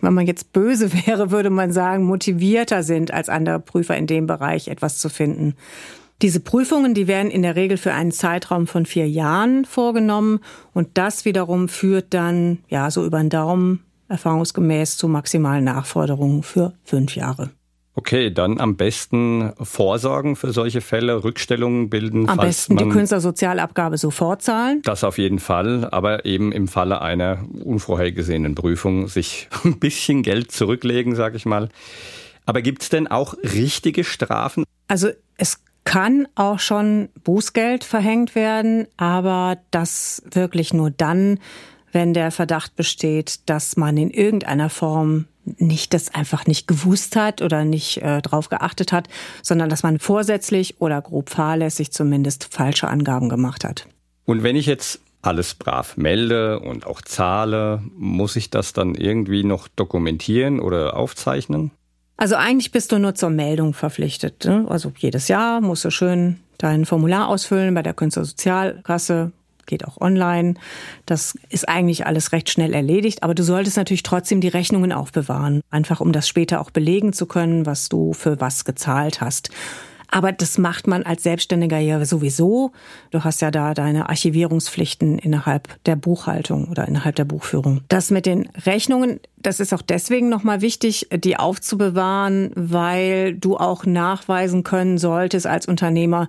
wenn 0.00 0.14
man 0.14 0.26
jetzt 0.26 0.52
böse 0.52 0.90
wäre, 1.06 1.30
würde 1.30 1.50
man 1.50 1.72
sagen, 1.72 2.04
motivierter 2.04 2.82
sind 2.82 3.12
als 3.12 3.28
andere 3.28 3.60
Prüfer 3.60 3.96
in 3.96 4.06
dem 4.06 4.26
Bereich 4.26 4.68
etwas 4.68 4.98
zu 4.98 5.10
finden. 5.10 5.54
Diese 6.22 6.40
Prüfungen, 6.40 6.94
die 6.94 7.08
werden 7.08 7.30
in 7.30 7.42
der 7.42 7.56
Regel 7.56 7.76
für 7.76 7.92
einen 7.92 8.12
Zeitraum 8.12 8.66
von 8.66 8.86
vier 8.86 9.08
Jahren 9.08 9.64
vorgenommen 9.64 10.40
und 10.72 10.88
das 10.94 11.24
wiederum 11.24 11.68
führt 11.68 12.14
dann, 12.14 12.58
ja, 12.68 12.90
so 12.90 13.04
über 13.04 13.18
den 13.18 13.28
Daumen 13.28 13.80
erfahrungsgemäß 14.08 14.96
zu 14.96 15.08
maximalen 15.08 15.64
Nachforderungen 15.64 16.42
für 16.42 16.74
fünf 16.84 17.16
Jahre. 17.16 17.50
Okay, 17.94 18.30
dann 18.30 18.58
am 18.58 18.76
besten 18.76 19.52
vorsorgen 19.60 20.34
für 20.34 20.52
solche 20.52 20.80
Fälle, 20.80 21.24
Rückstellungen 21.24 21.90
bilden. 21.90 22.26
Am 22.26 22.38
besten 22.38 22.78
die 22.78 22.88
Künstlersozialabgabe 22.88 23.98
sofort 23.98 24.40
zahlen. 24.40 24.80
Das 24.82 25.04
auf 25.04 25.18
jeden 25.18 25.38
Fall, 25.38 25.88
aber 25.90 26.24
eben 26.24 26.52
im 26.52 26.68
Falle 26.68 27.02
einer 27.02 27.44
unvorhergesehenen 27.62 28.54
Prüfung 28.54 29.08
sich 29.08 29.48
ein 29.64 29.78
bisschen 29.78 30.22
Geld 30.22 30.52
zurücklegen, 30.52 31.14
sag 31.14 31.34
ich 31.34 31.44
mal. 31.44 31.68
Aber 32.46 32.62
gibt's 32.62 32.88
denn 32.88 33.08
auch 33.08 33.34
richtige 33.42 34.04
Strafen? 34.04 34.64
Also 34.88 35.10
es 35.36 35.60
kann 35.84 36.26
auch 36.34 36.60
schon 36.60 37.10
Bußgeld 37.24 37.84
verhängt 37.84 38.34
werden, 38.34 38.86
aber 38.96 39.58
das 39.70 40.22
wirklich 40.30 40.72
nur 40.72 40.90
dann, 40.90 41.40
wenn 41.92 42.14
der 42.14 42.30
Verdacht 42.30 42.74
besteht, 42.74 43.40
dass 43.50 43.76
man 43.76 43.98
in 43.98 44.10
irgendeiner 44.10 44.70
Form 44.70 45.26
nicht 45.44 45.94
das 45.94 46.14
einfach 46.14 46.46
nicht 46.46 46.68
gewusst 46.68 47.16
hat 47.16 47.42
oder 47.42 47.64
nicht 47.64 47.98
äh, 47.98 48.22
drauf 48.22 48.48
geachtet 48.48 48.92
hat, 48.92 49.08
sondern 49.42 49.68
dass 49.68 49.82
man 49.82 49.98
vorsätzlich 49.98 50.80
oder 50.80 51.00
grob 51.02 51.30
fahrlässig 51.30 51.92
zumindest 51.92 52.48
falsche 52.52 52.88
Angaben 52.88 53.28
gemacht 53.28 53.64
hat. 53.64 53.86
Und 54.24 54.42
wenn 54.42 54.56
ich 54.56 54.66
jetzt 54.66 55.00
alles 55.20 55.54
brav 55.54 55.96
melde 55.96 56.60
und 56.60 56.86
auch 56.86 57.00
zahle, 57.00 57.82
muss 57.96 58.36
ich 58.36 58.50
das 58.50 58.72
dann 58.72 58.94
irgendwie 58.94 59.44
noch 59.44 59.68
dokumentieren 59.68 60.60
oder 60.60 60.96
aufzeichnen? 60.96 61.70
Also 62.16 62.36
eigentlich 62.36 62.70
bist 62.72 62.92
du 62.92 62.98
nur 62.98 63.14
zur 63.14 63.30
Meldung 63.30 63.74
verpflichtet. 63.74 64.44
Ne? 64.44 64.66
Also 64.68 64.92
jedes 64.96 65.28
Jahr 65.28 65.60
musst 65.60 65.84
du 65.84 65.90
schön 65.90 66.40
dein 66.58 66.86
Formular 66.86 67.28
ausfüllen 67.28 67.74
bei 67.74 67.82
der 67.82 67.94
Künstlersozialkasse. 67.94 69.32
Geht 69.66 69.86
auch 69.86 70.00
online. 70.00 70.54
Das 71.06 71.36
ist 71.48 71.68
eigentlich 71.68 72.06
alles 72.06 72.32
recht 72.32 72.50
schnell 72.50 72.74
erledigt. 72.74 73.22
Aber 73.22 73.34
du 73.34 73.42
solltest 73.42 73.76
natürlich 73.76 74.02
trotzdem 74.02 74.40
die 74.40 74.48
Rechnungen 74.48 74.92
aufbewahren. 74.92 75.62
Einfach 75.70 76.00
um 76.00 76.12
das 76.12 76.28
später 76.28 76.60
auch 76.60 76.70
belegen 76.70 77.12
zu 77.12 77.26
können, 77.26 77.66
was 77.66 77.88
du 77.88 78.12
für 78.12 78.40
was 78.40 78.64
gezahlt 78.64 79.20
hast. 79.20 79.50
Aber 80.12 80.30
das 80.30 80.58
macht 80.58 80.86
man 80.86 81.04
als 81.04 81.22
Selbstständiger 81.22 81.78
ja 81.78 82.04
sowieso. 82.04 82.72
Du 83.10 83.24
hast 83.24 83.40
ja 83.40 83.50
da 83.50 83.72
deine 83.72 84.10
Archivierungspflichten 84.10 85.18
innerhalb 85.18 85.82
der 85.86 85.96
Buchhaltung 85.96 86.68
oder 86.68 86.86
innerhalb 86.86 87.16
der 87.16 87.24
Buchführung. 87.24 87.80
Das 87.88 88.10
mit 88.10 88.26
den 88.26 88.46
Rechnungen, 88.66 89.20
das 89.38 89.58
ist 89.58 89.72
auch 89.72 89.80
deswegen 89.80 90.28
nochmal 90.28 90.60
wichtig, 90.60 91.08
die 91.16 91.38
aufzubewahren, 91.38 92.50
weil 92.54 93.34
du 93.34 93.56
auch 93.56 93.86
nachweisen 93.86 94.64
können 94.64 94.98
solltest 94.98 95.46
als 95.46 95.66
Unternehmer, 95.66 96.28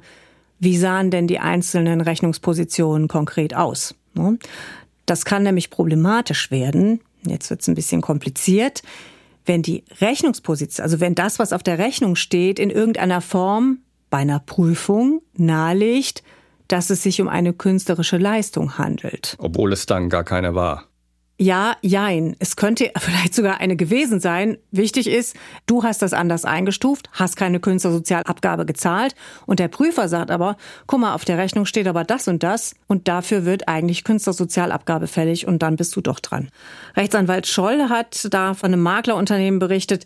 wie 0.64 0.78
sahen 0.78 1.12
denn 1.12 1.28
die 1.28 1.40
einzelnen 1.40 2.02
Rechnungspositionen 2.02 3.08
konkret 3.08 3.56
aus. 3.56 3.96
Ne? 4.14 4.38
Das 5.06 5.26
kann 5.26 5.44
nämlich 5.44 5.70
problematisch 5.70 6.52
werden. 6.52 7.02
Jetzt 7.26 7.50
wird 7.50 7.62
es 7.62 7.68
ein 7.68 7.76
bisschen 7.76 8.02
kompliziert 8.02 8.84
wenn 9.46 9.62
die 9.62 9.84
Rechnungsposition, 10.00 10.84
also 10.84 11.00
wenn 11.00 11.16
das, 11.16 11.40
was 11.40 11.54
auf 11.54 11.64
der 11.64 11.78
Rechnung 11.78 12.16
steht, 12.16 12.60
in 12.60 12.70
irgendeiner 12.70 13.22
Form 13.22 13.80
bei 14.10 14.20
einer 14.20 14.40
Prüfung 14.40 15.22
nahelegt, 15.36 16.24
dass 16.68 16.90
es 16.90 17.04
sich 17.04 17.22
um 17.22 17.28
eine 17.28 17.54
künstlerische 17.54 18.18
Leistung 18.18 18.78
handelt. 18.78 19.36
Obwohl 19.40 19.74
es 19.74 19.86
dann 19.86 20.10
gar 20.10 20.24
keine 20.24 20.56
war. 20.56 20.86
Ja, 21.40 21.76
jein. 21.82 22.36
Es 22.40 22.56
könnte 22.56 22.92
vielleicht 22.98 23.34
sogar 23.34 23.60
eine 23.60 23.76
gewesen 23.76 24.20
sein. 24.20 24.58
Wichtig 24.72 25.08
ist, 25.08 25.36
du 25.66 25.84
hast 25.84 26.02
das 26.02 26.14
anders 26.14 26.46
eingestuft, 26.46 27.10
hast 27.12 27.36
keine 27.36 27.60
Künstlersozialabgabe 27.60 28.66
gezahlt 28.66 29.16
und 29.46 29.60
der 29.60 29.68
Prüfer 29.68 30.08
sagt 30.08 30.30
aber, 30.30 30.58
guck 30.86 31.00
mal, 31.00 31.16
auf 31.16 31.26
der 31.26 31.38
Rechnung 31.38 31.66
steht 31.66 31.88
aber 31.88 32.04
das 32.04 32.28
und 32.28 32.44
das 32.44 32.76
und 32.88 33.08
dafür 33.08 33.46
wird 33.46 33.68
eigentlich 33.68 34.04
Künstlersozialabgabe 34.04 35.08
fällig 35.08 35.48
und 35.48 35.64
dann 35.64 35.76
bist 35.76 35.96
du 35.96 36.02
doch 36.02 36.20
dran. 36.20 36.50
Rechtsanwalt 36.96 37.48
Scholl 37.48 37.90
hat 37.90 38.28
da 38.32 38.54
von 38.54 38.72
einem 38.72 38.84
Maklerunternehmen 38.84 39.60
berichtet, 39.60 40.06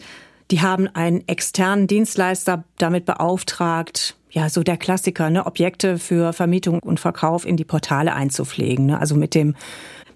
die 0.49 0.61
haben 0.61 0.87
einen 0.87 1.27
externen 1.27 1.87
Dienstleister 1.87 2.63
damit 2.77 3.05
beauftragt, 3.05 4.15
ja, 4.29 4.49
so 4.49 4.63
der 4.63 4.77
Klassiker, 4.77 5.29
ne, 5.29 5.45
Objekte 5.45 5.97
für 5.97 6.31
Vermietung 6.31 6.79
und 6.79 6.99
Verkauf 6.99 7.45
in 7.45 7.57
die 7.57 7.65
Portale 7.65 8.13
einzupflegen, 8.13 8.85
ne, 8.85 8.99
also 8.99 9.15
mit 9.15 9.35
dem 9.35 9.55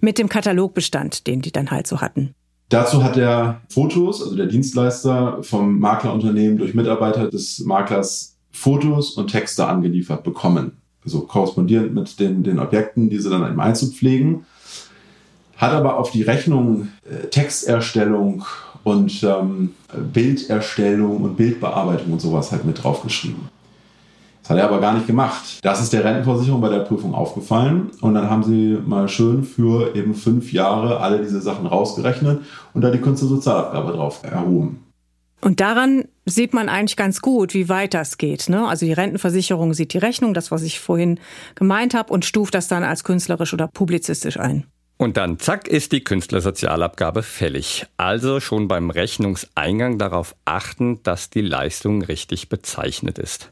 mit 0.01 0.17
dem 0.17 0.29
Katalogbestand, 0.29 1.27
den 1.27 1.41
die 1.41 1.51
dann 1.51 1.71
halt 1.71 1.87
so 1.87 2.01
hatten. 2.01 2.33
Dazu 2.69 3.03
hat 3.03 3.17
er 3.17 3.61
Fotos, 3.69 4.21
also 4.23 4.35
der 4.35 4.45
Dienstleister 4.45 5.43
vom 5.43 5.79
Maklerunternehmen 5.79 6.57
durch 6.57 6.73
Mitarbeiter 6.73 7.29
des 7.29 7.59
Maklers 7.59 8.37
Fotos 8.51 9.11
und 9.11 9.27
Texte 9.27 9.67
angeliefert 9.67 10.23
bekommen. 10.23 10.77
Also 11.03 11.21
korrespondierend 11.21 11.93
mit 11.93 12.19
den, 12.19 12.43
den 12.43 12.59
Objekten, 12.59 13.09
diese 13.09 13.29
dann 13.29 13.45
eben 13.45 13.59
einzupflegen. 13.59 14.45
Hat 15.57 15.73
aber 15.73 15.97
auf 15.97 16.11
die 16.11 16.21
Rechnung 16.21 16.89
äh, 17.09 17.27
Texterstellung 17.27 18.45
und 18.83 19.23
ähm, 19.23 19.75
Bilderstellung 20.13 21.17
und 21.17 21.37
Bildbearbeitung 21.37 22.13
und 22.13 22.21
sowas 22.21 22.51
halt 22.51 22.65
mit 22.65 22.83
draufgeschrieben. 22.83 23.49
Das 24.51 24.57
hat 24.57 24.69
er 24.69 24.73
aber 24.73 24.81
gar 24.81 24.93
nicht 24.93 25.07
gemacht. 25.07 25.59
Das 25.61 25.81
ist 25.81 25.93
der 25.93 26.03
Rentenversicherung 26.03 26.59
bei 26.59 26.67
der 26.67 26.79
Prüfung 26.79 27.15
aufgefallen. 27.15 27.91
Und 28.01 28.15
dann 28.15 28.29
haben 28.29 28.43
sie 28.43 28.77
mal 28.85 29.07
schön 29.07 29.45
für 29.45 29.95
eben 29.95 30.13
fünf 30.13 30.51
Jahre 30.51 30.99
alle 30.99 31.21
diese 31.21 31.39
Sachen 31.39 31.65
rausgerechnet 31.65 32.41
und 32.73 32.81
da 32.81 32.89
die 32.89 32.99
Künstlersozialabgabe 32.99 33.93
drauf 33.93 34.19
erhoben. 34.23 34.83
Und 35.39 35.61
daran 35.61 36.03
sieht 36.25 36.53
man 36.53 36.67
eigentlich 36.67 36.97
ganz 36.97 37.21
gut, 37.21 37.53
wie 37.53 37.69
weit 37.69 37.93
das 37.93 38.17
geht. 38.17 38.49
Ne? 38.49 38.67
Also 38.67 38.85
die 38.85 38.91
Rentenversicherung 38.91 39.73
sieht 39.73 39.93
die 39.93 39.99
Rechnung, 39.99 40.33
das, 40.33 40.51
was 40.51 40.63
ich 40.63 40.81
vorhin 40.81 41.19
gemeint 41.55 41.93
habe, 41.93 42.11
und 42.11 42.25
stuft 42.25 42.53
das 42.53 42.67
dann 42.67 42.83
als 42.83 43.05
künstlerisch 43.05 43.53
oder 43.53 43.69
publizistisch 43.69 44.37
ein. 44.37 44.65
Und 44.97 45.15
dann 45.15 45.39
zack 45.39 45.69
ist 45.69 45.93
die 45.93 46.03
Künstlersozialabgabe 46.03 47.23
fällig. 47.23 47.87
Also 47.95 48.41
schon 48.41 48.67
beim 48.67 48.89
Rechnungseingang 48.89 49.97
darauf 49.97 50.35
achten, 50.43 51.01
dass 51.03 51.29
die 51.29 51.41
Leistung 51.41 52.01
richtig 52.03 52.49
bezeichnet 52.49 53.17
ist. 53.17 53.51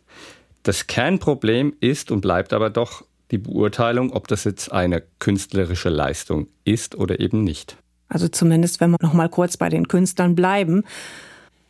Das 0.69 0.86
Kernproblem 0.86 1.73
ist 1.79 2.12
und 2.12 2.21
bleibt 2.21 2.53
aber 2.53 2.69
doch 2.69 3.03
die 3.32 3.39
Beurteilung, 3.39 4.13
ob 4.13 4.27
das 4.27 4.43
jetzt 4.43 4.71
eine 4.71 5.01
künstlerische 5.17 5.89
Leistung 5.89 6.45
ist 6.63 6.93
oder 6.93 7.19
eben 7.19 7.43
nicht. 7.43 7.75
Also 8.08 8.27
zumindest, 8.27 8.79
wenn 8.79 8.91
wir 8.91 8.97
noch 9.01 9.13
mal 9.13 9.29
kurz 9.29 9.58
bei 9.58 9.69
den 9.69 9.88
Künstlern 9.88 10.36
bleiben. 10.36 10.84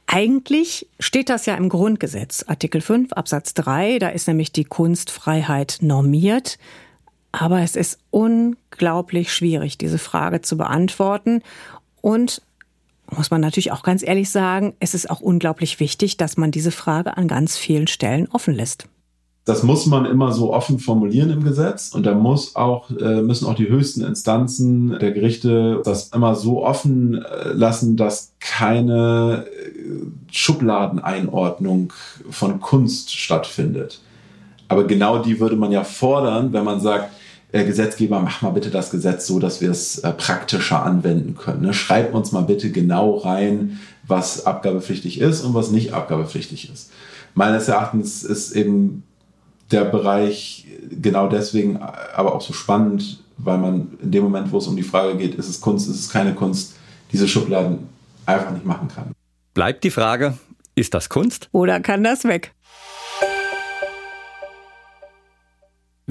Eigentlich 0.05 0.89
steht 0.99 1.29
das 1.29 1.45
ja 1.45 1.55
im 1.55 1.69
Grundgesetz, 1.69 2.43
Artikel 2.45 2.81
5 2.81 3.13
Absatz 3.13 3.53
3, 3.53 3.99
da 3.99 4.09
ist 4.09 4.27
nämlich 4.27 4.51
die 4.51 4.65
Kunstfreiheit 4.65 5.77
normiert. 5.79 6.57
Aber 7.31 7.61
es 7.61 7.77
ist 7.77 7.99
unglaublich 8.11 9.31
schwierig, 9.31 9.77
diese 9.77 9.97
Frage 9.97 10.41
zu 10.41 10.57
beantworten. 10.57 11.41
Und 12.01 12.41
muss 13.15 13.31
man 13.31 13.41
natürlich 13.41 13.71
auch 13.71 13.83
ganz 13.83 14.03
ehrlich 14.03 14.29
sagen, 14.29 14.73
es 14.79 14.93
ist 14.93 15.09
auch 15.09 15.21
unglaublich 15.21 15.79
wichtig, 15.79 16.17
dass 16.17 16.37
man 16.37 16.51
diese 16.51 16.71
Frage 16.71 17.17
an 17.17 17.27
ganz 17.27 17.57
vielen 17.57 17.87
Stellen 17.87 18.27
offen 18.31 18.53
lässt. 18.53 18.87
Das 19.45 19.63
muss 19.63 19.87
man 19.87 20.05
immer 20.05 20.31
so 20.31 20.53
offen 20.53 20.77
formulieren 20.77 21.31
im 21.31 21.43
Gesetz 21.43 21.89
und 21.89 22.05
da 22.05 22.13
muss 22.13 22.55
auch, 22.55 22.91
äh, 22.91 23.21
müssen 23.21 23.47
auch 23.47 23.55
die 23.55 23.67
höchsten 23.67 24.03
Instanzen 24.03 24.99
der 24.99 25.11
Gerichte 25.11 25.81
das 25.83 26.09
immer 26.09 26.35
so 26.35 26.63
offen 26.63 27.23
äh, 27.23 27.53
lassen, 27.53 27.97
dass 27.97 28.33
keine 28.39 29.45
äh, 29.47 30.31
Schubladeneinordnung 30.31 31.93
von 32.29 32.59
Kunst 32.59 33.15
stattfindet. 33.15 34.01
Aber 34.67 34.83
genau 34.83 35.17
die 35.17 35.39
würde 35.39 35.55
man 35.55 35.71
ja 35.71 35.83
fordern, 35.83 36.53
wenn 36.53 36.63
man 36.63 36.79
sagt, 36.79 37.11
äh, 37.51 37.65
Gesetzgeber, 37.65 38.19
mach 38.19 38.41
mal 38.41 38.51
bitte 38.51 38.69
das 38.69 38.91
Gesetz 38.91 39.27
so, 39.27 39.39
dass 39.39 39.61
wir 39.61 39.71
es 39.71 39.99
äh, 39.99 40.11
praktischer 40.11 40.83
anwenden 40.83 41.35
können. 41.35 41.61
Ne? 41.61 41.73
Schreib 41.73 42.13
uns 42.13 42.31
mal 42.31 42.41
bitte 42.41 42.71
genau 42.71 43.17
rein, 43.17 43.79
was 44.07 44.45
abgabepflichtig 44.45 45.19
ist 45.19 45.41
und 45.41 45.53
was 45.53 45.71
nicht 45.71 45.93
abgabepflichtig 45.93 46.71
ist. 46.71 46.91
Meines 47.33 47.67
Erachtens 47.67 48.23
ist 48.23 48.51
eben 48.51 49.03
der 49.71 49.85
Bereich 49.85 50.67
genau 50.89 51.27
deswegen 51.27 51.77
aber 51.77 52.33
auch 52.33 52.41
so 52.41 52.53
spannend, 52.53 53.23
weil 53.37 53.57
man 53.57 53.97
in 54.01 54.11
dem 54.11 54.23
Moment, 54.23 54.51
wo 54.51 54.57
es 54.57 54.67
um 54.67 54.75
die 54.75 54.83
Frage 54.83 55.17
geht, 55.17 55.35
ist 55.35 55.47
es 55.47 55.61
Kunst, 55.61 55.87
ist 55.89 55.99
es 55.99 56.09
keine 56.09 56.33
Kunst, 56.33 56.75
diese 57.11 57.27
Schubladen 57.27 57.87
einfach 58.25 58.51
nicht 58.51 58.65
machen 58.65 58.87
kann. 58.87 59.11
Bleibt 59.53 59.83
die 59.83 59.91
Frage, 59.91 60.37
ist 60.75 60.93
das 60.93 61.09
Kunst? 61.09 61.49
Oder 61.51 61.79
kann 61.79 62.03
das 62.03 62.23
weg? 62.23 62.53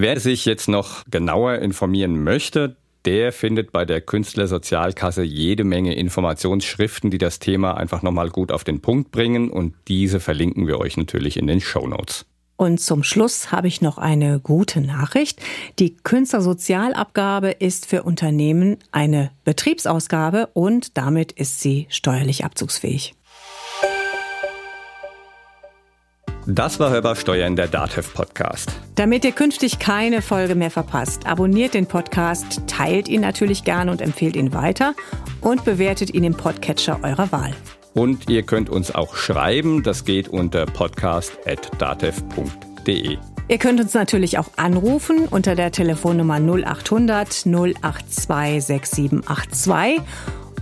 Wer 0.01 0.21
sich 0.21 0.45
jetzt 0.45 0.69
noch 0.69 1.03
genauer 1.11 1.57
informieren 1.57 2.23
möchte, 2.23 2.77
der 3.05 3.33
findet 3.33 3.73
bei 3.73 3.85
der 3.85 4.01
Künstlersozialkasse 4.01 5.25
jede 5.25 5.65
Menge 5.65 5.97
Informationsschriften, 5.97 7.11
die 7.11 7.19
das 7.19 7.41
Thema 7.41 7.77
einfach 7.77 8.03
nochmal 8.03 8.31
gut 8.31 8.53
auf 8.53 8.63
den 8.63 8.81
Punkt 8.81 9.11
bringen 9.11 9.51
und 9.51 9.75
diese 9.89 10.21
verlinken 10.21 10.69
wir 10.69 10.79
euch 10.79 10.97
natürlich 10.97 11.37
in 11.37 11.49
den 11.49 11.61
Show 11.61 11.89
Notes. 11.89 12.27
Und 12.55 12.81
zum 12.81 13.03
Schluss 13.03 13.51
habe 13.51 13.67
ich 13.67 13.81
noch 13.81 13.99
eine 13.99 14.39
gute 14.39 14.81
Nachricht. 14.81 15.41
Die 15.81 15.97
Künstlersozialabgabe 15.97 17.51
ist 17.51 17.87
für 17.87 18.05
Unternehmen 18.05 18.77
eine 18.93 19.33
Betriebsausgabe 19.45 20.49
und 20.53 20.97
damit 20.97 21.33
ist 21.33 21.59
sie 21.61 21.89
steuerlich 21.91 22.45
abzugsfähig. 22.45 23.17
Das 26.51 26.81
war 26.81 26.89
Hörbar 26.89 27.15
Steuern, 27.15 27.57
der 27.57 27.69
DATEV 27.69 28.15
Podcast. 28.15 28.73
Damit 28.95 29.23
ihr 29.27 29.33
künftig 29.33 29.79
keine 29.79 30.23
Folge 30.23 30.55
mehr 30.55 30.71
verpasst, 30.71 31.27
abonniert 31.27 31.75
den 31.75 31.85
Podcast, 31.85 32.63
teilt 32.67 33.07
ihn 33.07 33.21
natürlich 33.21 33.65
gerne 33.65 33.91
und 33.91 34.01
empfehlt 34.01 34.35
ihn 34.35 34.55
weiter 34.55 34.95
und 35.43 35.67
bewertet 35.67 36.15
ihn 36.15 36.25
im 36.25 36.33
Podcatcher 36.33 37.01
eurer 37.03 37.31
Wahl. 37.33 37.53
Und 37.93 38.31
ihr 38.31 38.45
könnt 38.45 38.71
uns 38.71 38.95
auch 38.95 39.15
schreiben, 39.15 39.83
das 39.83 40.07
geht 40.07 40.29
unter 40.29 40.65
podcast.datev.de. 40.65 43.19
Ihr 43.49 43.59
könnt 43.59 43.83
uns 43.83 43.93
natürlich 43.93 44.39
auch 44.39 44.49
anrufen 44.57 45.29
unter 45.29 45.55
der 45.55 45.71
Telefonnummer 45.71 46.41
0800 46.41 47.45
082 47.45 48.65
6782 48.65 50.01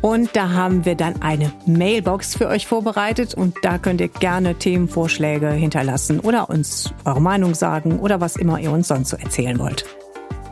und 0.00 0.34
da 0.34 0.52
haben 0.52 0.84
wir 0.84 0.94
dann 0.94 1.22
eine 1.22 1.52
Mailbox 1.66 2.36
für 2.36 2.48
euch 2.48 2.66
vorbereitet 2.66 3.34
und 3.34 3.56
da 3.62 3.78
könnt 3.78 4.00
ihr 4.00 4.08
gerne 4.08 4.54
Themenvorschläge 4.54 5.50
hinterlassen 5.50 6.20
oder 6.20 6.50
uns 6.50 6.92
eure 7.04 7.20
Meinung 7.20 7.54
sagen 7.54 7.98
oder 8.00 8.20
was 8.20 8.36
immer 8.36 8.58
ihr 8.58 8.72
uns 8.72 8.88
sonst 8.88 9.10
so 9.10 9.16
erzählen 9.16 9.58
wollt. 9.58 9.84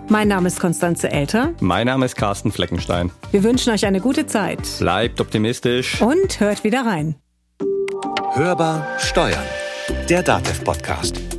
Mein 0.08 0.28
Name 0.28 0.48
ist 0.48 0.60
Konstanze 0.60 1.10
Elter. 1.10 1.54
Mein 1.60 1.86
Name 1.86 2.04
ist 2.04 2.16
Carsten 2.16 2.52
Fleckenstein. 2.52 3.10
Wir 3.30 3.42
wünschen 3.42 3.72
euch 3.72 3.86
eine 3.86 4.00
gute 4.00 4.26
Zeit. 4.26 4.60
Bleibt 4.78 5.20
optimistisch. 5.20 6.02
Und 6.02 6.40
hört 6.40 6.62
wieder 6.62 6.84
rein. 6.84 7.16
Hörbar 8.34 8.86
Steuern. 8.98 9.44
Der 10.08 10.22
Datev 10.22 10.62
Podcast. 10.62 11.33